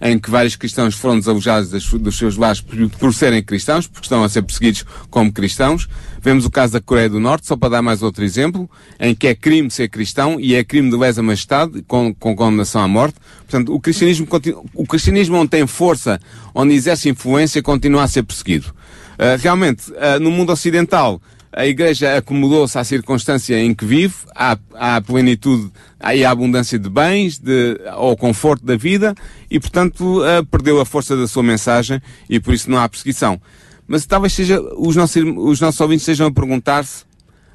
[0.00, 4.28] em que vários cristãos foram desalojados dos seus lares por, serem cristãos, porque estão a
[4.28, 5.88] ser perseguidos como cristãos.
[6.20, 9.26] Vemos o caso da Coreia do Norte, só para dar mais outro exemplo, em que
[9.26, 13.16] é crime ser cristão e é crime de lesa majestade, com, com condenação à morte.
[13.38, 14.26] Portanto, o cristianismo,
[14.74, 16.20] o cristianismo onde tem força,
[16.54, 18.66] onde exerce influência, continua a ser perseguido.
[19.14, 21.20] Uh, realmente, uh, no mundo ocidental,
[21.52, 26.78] a Igreja acomodou-se à circunstância em que vive, à, à plenitude à- e à abundância
[26.78, 29.14] de bens, de, ao conforto da vida,
[29.50, 33.40] e portanto uh, perdeu a força da sua mensagem e por isso não há perseguição.
[33.86, 37.04] Mas talvez seja, os nossos, os nossos ouvintes estejam a perguntar-se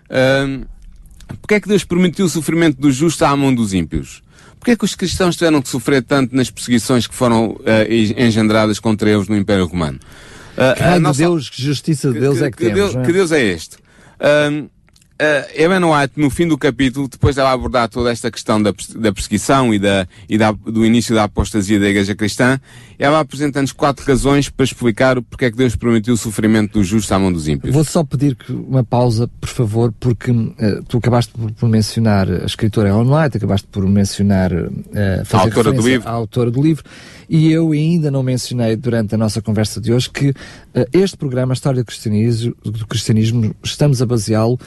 [0.10, 0.66] uh,
[1.42, 4.22] porque é que Deus permitiu o sofrimento dos justos à mão dos ímpios?
[4.60, 7.60] Porquê é que os cristãos tiveram que sofrer tanto nas perseguições que foram uh,
[8.18, 10.00] engendradas contra eles no Império Romano?
[10.54, 12.74] Uh, Que nossa- Deus, que justiça de Deus é que, temos.
[12.76, 13.02] Deus, é?
[13.04, 13.78] que Deus é este?
[14.24, 14.72] Um,
[15.24, 19.12] ah, Ellen White, no fim do capítulo, depois dela abordar toda esta questão da, da
[19.14, 22.60] perseguição e, da, e da- do início da apostasia da Igreja Cristã,
[23.00, 26.88] ela apresenta-nos quatro razões para explicar o porque é que Deus permitiu o sofrimento dos
[26.88, 27.74] justos à mão dos ímpios.
[27.74, 32.46] Vou só pedir uma pausa, por favor, porque eh, tu acabaste por, por mencionar a
[32.46, 36.08] escritora Ellen White, acabaste por mencionar eh, fazer A autora do livro.
[36.08, 36.84] à autora do livro,
[37.30, 40.34] e eu ainda não mencionei durante a nossa conversa de hoje que
[40.74, 44.60] eh, este programa, a História do Cristianismo, do cristianismo estamos a baseá-lo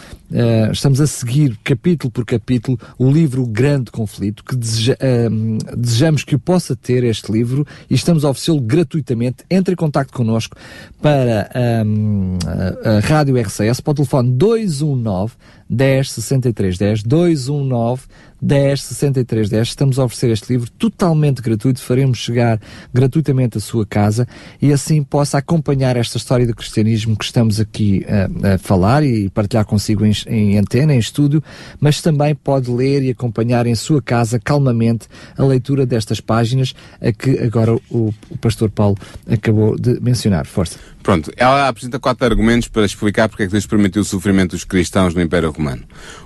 [0.47, 6.25] uh, estamos a seguir capítulo por capítulo o livro Grande Conflito, que deseja, uh, desejamos
[6.25, 9.45] que o possa ter este livro e estamos a oferecê-lo gratuitamente.
[9.51, 10.57] Entre em contato connosco
[11.03, 11.51] para
[11.85, 15.35] um, a, a Rádio RCS para o telefone 219
[15.69, 18.03] 10 63 10 219
[18.41, 19.69] 10 63 10.
[19.69, 22.61] Estamos a oferecer este livro totalmente gratuito, faremos chegar
[22.93, 24.27] gratuitamente à sua casa
[24.61, 29.29] e assim possa acompanhar esta história do cristianismo que estamos aqui a, a falar e
[29.31, 31.43] partilhar consigo em, em, antena, em estúdio,
[31.81, 37.13] mas também pode ler e acompanhar em sua casa calmamente a leitura destas páginas a
[37.13, 38.97] que agora o, o pastor Paulo
[39.29, 40.47] acabou de mencionar.
[40.47, 40.79] Força.
[41.03, 44.65] Pronto, ela apresenta quatro argumentos para explicar porque é que Deus permitiu o sofrimento dos
[44.65, 45.49] cristãos no Império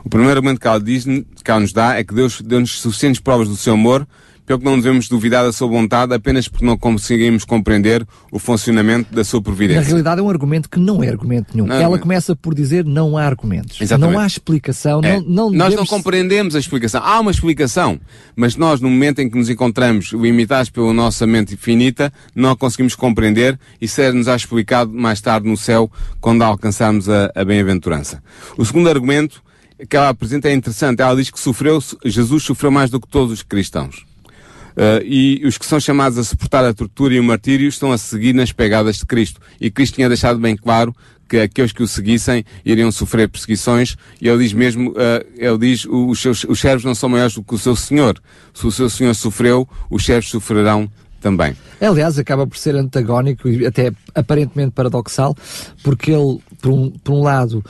[0.04, 3.20] O primeiro argumento que ela, diz, que ela nos dá é que Deus deu-nos suficientes
[3.20, 4.06] provas do seu amor
[4.50, 9.14] pelo que não devemos duvidar da sua vontade apenas porque não conseguimos compreender o funcionamento
[9.14, 9.82] da sua providência.
[9.82, 11.68] Na realidade é um argumento que não é argumento nenhum.
[11.68, 13.80] Não, Ela começa por dizer não há argumentos.
[13.80, 14.12] Exatamente.
[14.12, 15.00] Não há explicação.
[15.04, 15.20] É.
[15.20, 15.88] Não, não nós devemos...
[15.88, 17.00] não compreendemos a explicação.
[17.04, 18.00] Há uma explicação,
[18.34, 22.56] mas nós no momento em que nos encontramos limitados pela nossa mente finita, não a
[22.56, 25.88] conseguimos compreender e será-nos explicado mais tarde no céu
[26.20, 28.20] quando alcançarmos a, a bem-aventurança.
[28.58, 29.40] O segundo argumento
[29.88, 31.02] que ela apresenta é interessante.
[31.02, 34.09] Ela diz que sofreu, Jesus sofreu mais do que todos os cristãos.
[34.80, 37.98] Uh, e os que são chamados a suportar a tortura e o martírio estão a
[37.98, 39.38] seguir nas pegadas de Cristo.
[39.60, 40.96] E Cristo tinha deixado bem claro
[41.28, 44.94] que aqueles que o seguissem iriam sofrer perseguições, e ele diz mesmo, uh,
[45.36, 48.18] ele diz, os, seus, os servos não são maiores do que o seu Senhor.
[48.54, 51.54] Se o seu Senhor sofreu, os servos sofrerão também.
[51.78, 55.36] Aliás, acaba por ser antagónico e até aparentemente paradoxal,
[55.82, 57.62] porque ele, por um, por um lado,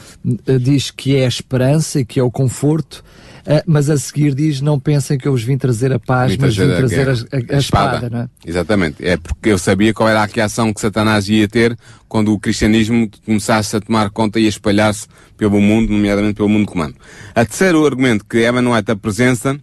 [0.46, 3.04] eh, diz que é a esperança e que é o conforto,
[3.50, 6.38] Uh, mas a seguir diz: Não pensem que eu vos vim trazer a paz, vim
[6.40, 7.96] mas vim trazer a, a, a, a espada.
[7.96, 8.28] espada não é?
[8.46, 9.04] Exatamente.
[9.04, 11.76] É porque eu sabia qual era a reação que Satanás ia ter
[12.08, 16.68] quando o cristianismo começasse a tomar conta e a espalhar-se pelo mundo, nomeadamente pelo mundo
[16.68, 16.94] romano.
[17.34, 19.58] A terceiro argumento que Eva não é presença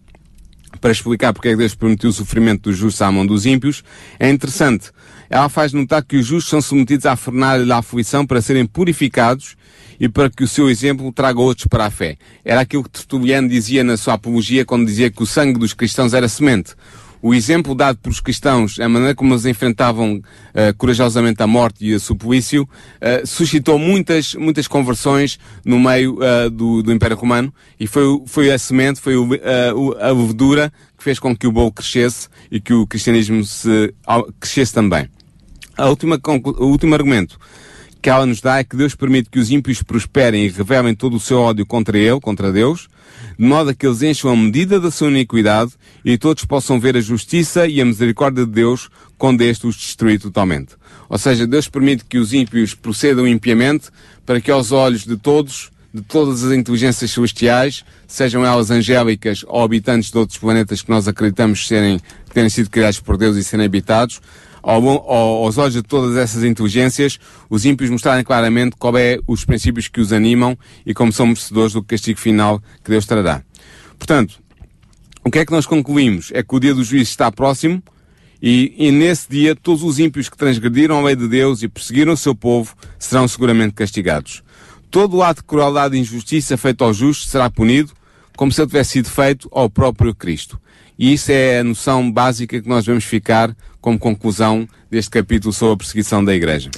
[0.81, 3.83] para explicar porque é que Deus permitiu o sofrimento dos justos à mão dos ímpios,
[4.19, 4.91] é interessante.
[5.29, 9.56] Ela faz notar que os justos são submetidos à fornalha da aflição para serem purificados
[9.99, 12.17] e para que o seu exemplo traga outros para a fé.
[12.43, 16.13] Era aquilo que Tertuliano dizia na sua apologia quando dizia que o sangue dos cristãos
[16.13, 16.75] era semente.
[17.21, 21.95] O exemplo dado pelos cristãos, a maneira como eles enfrentavam uh, corajosamente a morte e
[21.95, 27.87] o suplício, uh, suscitou muitas, muitas conversões no meio uh, do, do, Império Romano e
[27.87, 29.27] foi, foi a semente, foi o,
[29.99, 33.93] a levedura que fez com que o bolo crescesse e que o cristianismo se,
[34.39, 35.09] crescesse também.
[35.75, 37.39] A última, o último argumento
[38.01, 41.15] que ela nos dá é que Deus permite que os ímpios prosperem e revelem todo
[41.15, 42.87] o seu ódio contra Ele, contra Deus,
[43.37, 45.71] de modo a que eles encham a medida da sua iniquidade
[46.03, 50.19] e todos possam ver a justiça e a misericórdia de Deus quando este os destruir
[50.19, 50.75] totalmente.
[51.09, 53.89] Ou seja, Deus permite que os ímpios procedam impiamente
[54.25, 59.63] para que aos olhos de todos, de todas as inteligências celestiais, sejam elas angélicas ou
[59.63, 61.99] habitantes de outros planetas que nós acreditamos serem,
[62.33, 64.21] terem sido criados por Deus e serem habitados,
[64.67, 67.17] ao, ao, aos olhos de todas essas inteligências,
[67.49, 71.71] os ímpios mostrarem claramente qual é os princípios que os animam e como são merecedores
[71.71, 73.41] do castigo final que Deus trará.
[73.97, 74.41] Portanto,
[75.23, 76.31] o que é que nós concluímos?
[76.33, 77.81] É que o dia do juízo está próximo
[78.41, 82.11] e, e nesse dia todos os ímpios que transgrediram a lei de Deus e perseguiram
[82.11, 84.43] o seu povo serão seguramente castigados.
[84.91, 87.93] Todo o ato de crueldade e injustiça feito ao justo será punido,
[88.35, 90.59] como se ele tivesse sido feito ao próprio Cristo.
[90.99, 95.73] E isso é a noção básica que nós vamos ficar como conclusão deste capítulo sobre
[95.73, 96.69] a perseguição da Igreja.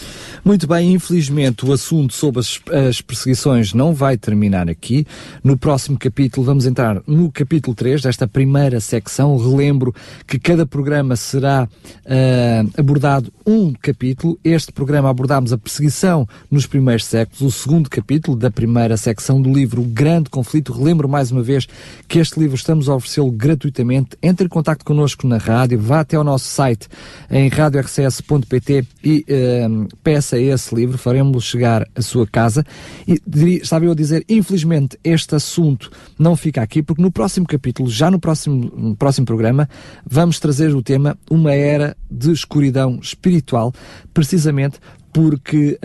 [0.43, 5.05] Muito bem, infelizmente o assunto sobre as, as, perseguições não vai terminar aqui.
[5.43, 9.37] No próximo capítulo vamos entrar no capítulo 3 desta primeira secção.
[9.37, 9.93] Relembro
[10.25, 14.39] que cada programa será uh, abordado um capítulo.
[14.43, 19.51] Este programa abordámos a perseguição nos primeiros séculos, o segundo capítulo da primeira secção do
[19.53, 20.73] livro Grande Conflito.
[20.73, 21.67] Relembro mais uma vez
[22.07, 24.17] que este livro estamos a oferecê-lo gratuitamente.
[24.21, 26.88] Entre em contato connosco na rádio, vá até ao nosso site
[27.29, 32.65] em radiorcs.pt e uh, peça esse livro, faremos chegar à sua casa.
[33.07, 33.21] E
[33.61, 38.09] estava eu a dizer, infelizmente, este assunto não fica aqui, porque no próximo capítulo, já
[38.09, 39.69] no próximo, no próximo programa,
[40.05, 43.73] vamos trazer o tema Uma Era de Escuridão Espiritual,
[44.13, 44.79] precisamente
[45.11, 45.79] porque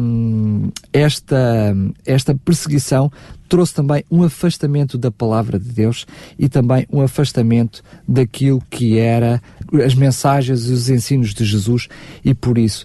[0.00, 1.74] hum, esta,
[2.04, 3.10] esta perseguição
[3.48, 6.06] trouxe também um afastamento da palavra de Deus
[6.38, 9.40] e também um afastamento daquilo que era
[9.84, 11.88] as mensagens e os ensinos de Jesus.
[12.24, 12.84] E por isso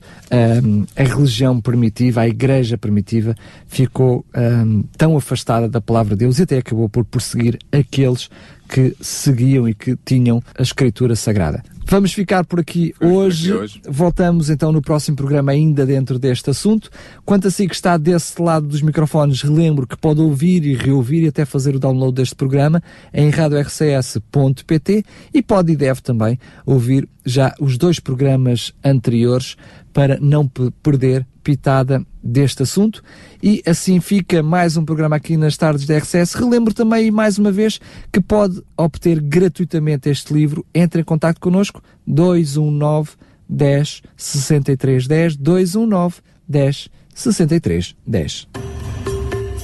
[0.64, 3.36] um, a religião primitiva, a igreja primitiva
[3.68, 8.30] ficou um, tão afastada da palavra de Deus e até acabou por perseguir aqueles
[8.72, 11.62] que seguiam e que tinham a escritura sagrada.
[11.86, 13.52] Vamos ficar por aqui hoje.
[13.52, 13.82] hoje.
[13.86, 16.90] Voltamos então no próximo programa, ainda dentro deste assunto.
[17.26, 21.24] Quanto a si que está desse lado dos microfones, relembro que pode ouvir e reouvir
[21.24, 22.82] e até fazer o download deste programa
[23.14, 25.04] em radiorcs.pt
[25.34, 29.58] e pode e deve também ouvir já os dois programas anteriores
[29.92, 30.48] para não
[30.82, 33.04] perder pitada deste assunto.
[33.42, 36.34] E assim fica mais um programa aqui nas tardes da RCS.
[36.34, 37.80] Relembro também, mais uma vez,
[38.12, 40.66] que pode obter gratuitamente este livro.
[40.74, 43.12] Entre em contato connosco, 219
[43.50, 46.16] 10 63 10, 219
[46.48, 48.48] 10 63 10.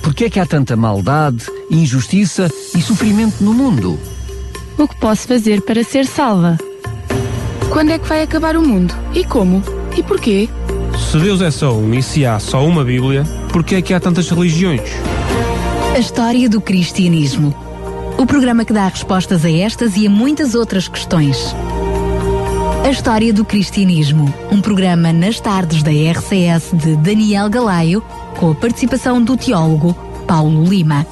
[0.01, 3.99] Porquê é que há tanta maldade, injustiça e sofrimento no mundo?
[4.77, 6.57] O que posso fazer para ser salva?
[7.71, 8.93] Quando é que vai acabar o mundo?
[9.13, 9.61] E como?
[9.97, 10.49] E porquê?
[10.99, 13.99] Se Deus é só um e se há só uma Bíblia, porquê é que há
[13.99, 14.81] tantas religiões?
[15.95, 17.55] A história do cristianismo.
[18.17, 21.55] O programa que dá respostas a estas e a muitas outras questões.
[22.83, 24.33] A história do cristianismo.
[24.51, 28.01] Um programa nas tardes da RCS de Daniel Galaio,
[28.37, 29.93] com a participação do teólogo
[30.27, 31.05] Paulo Lima.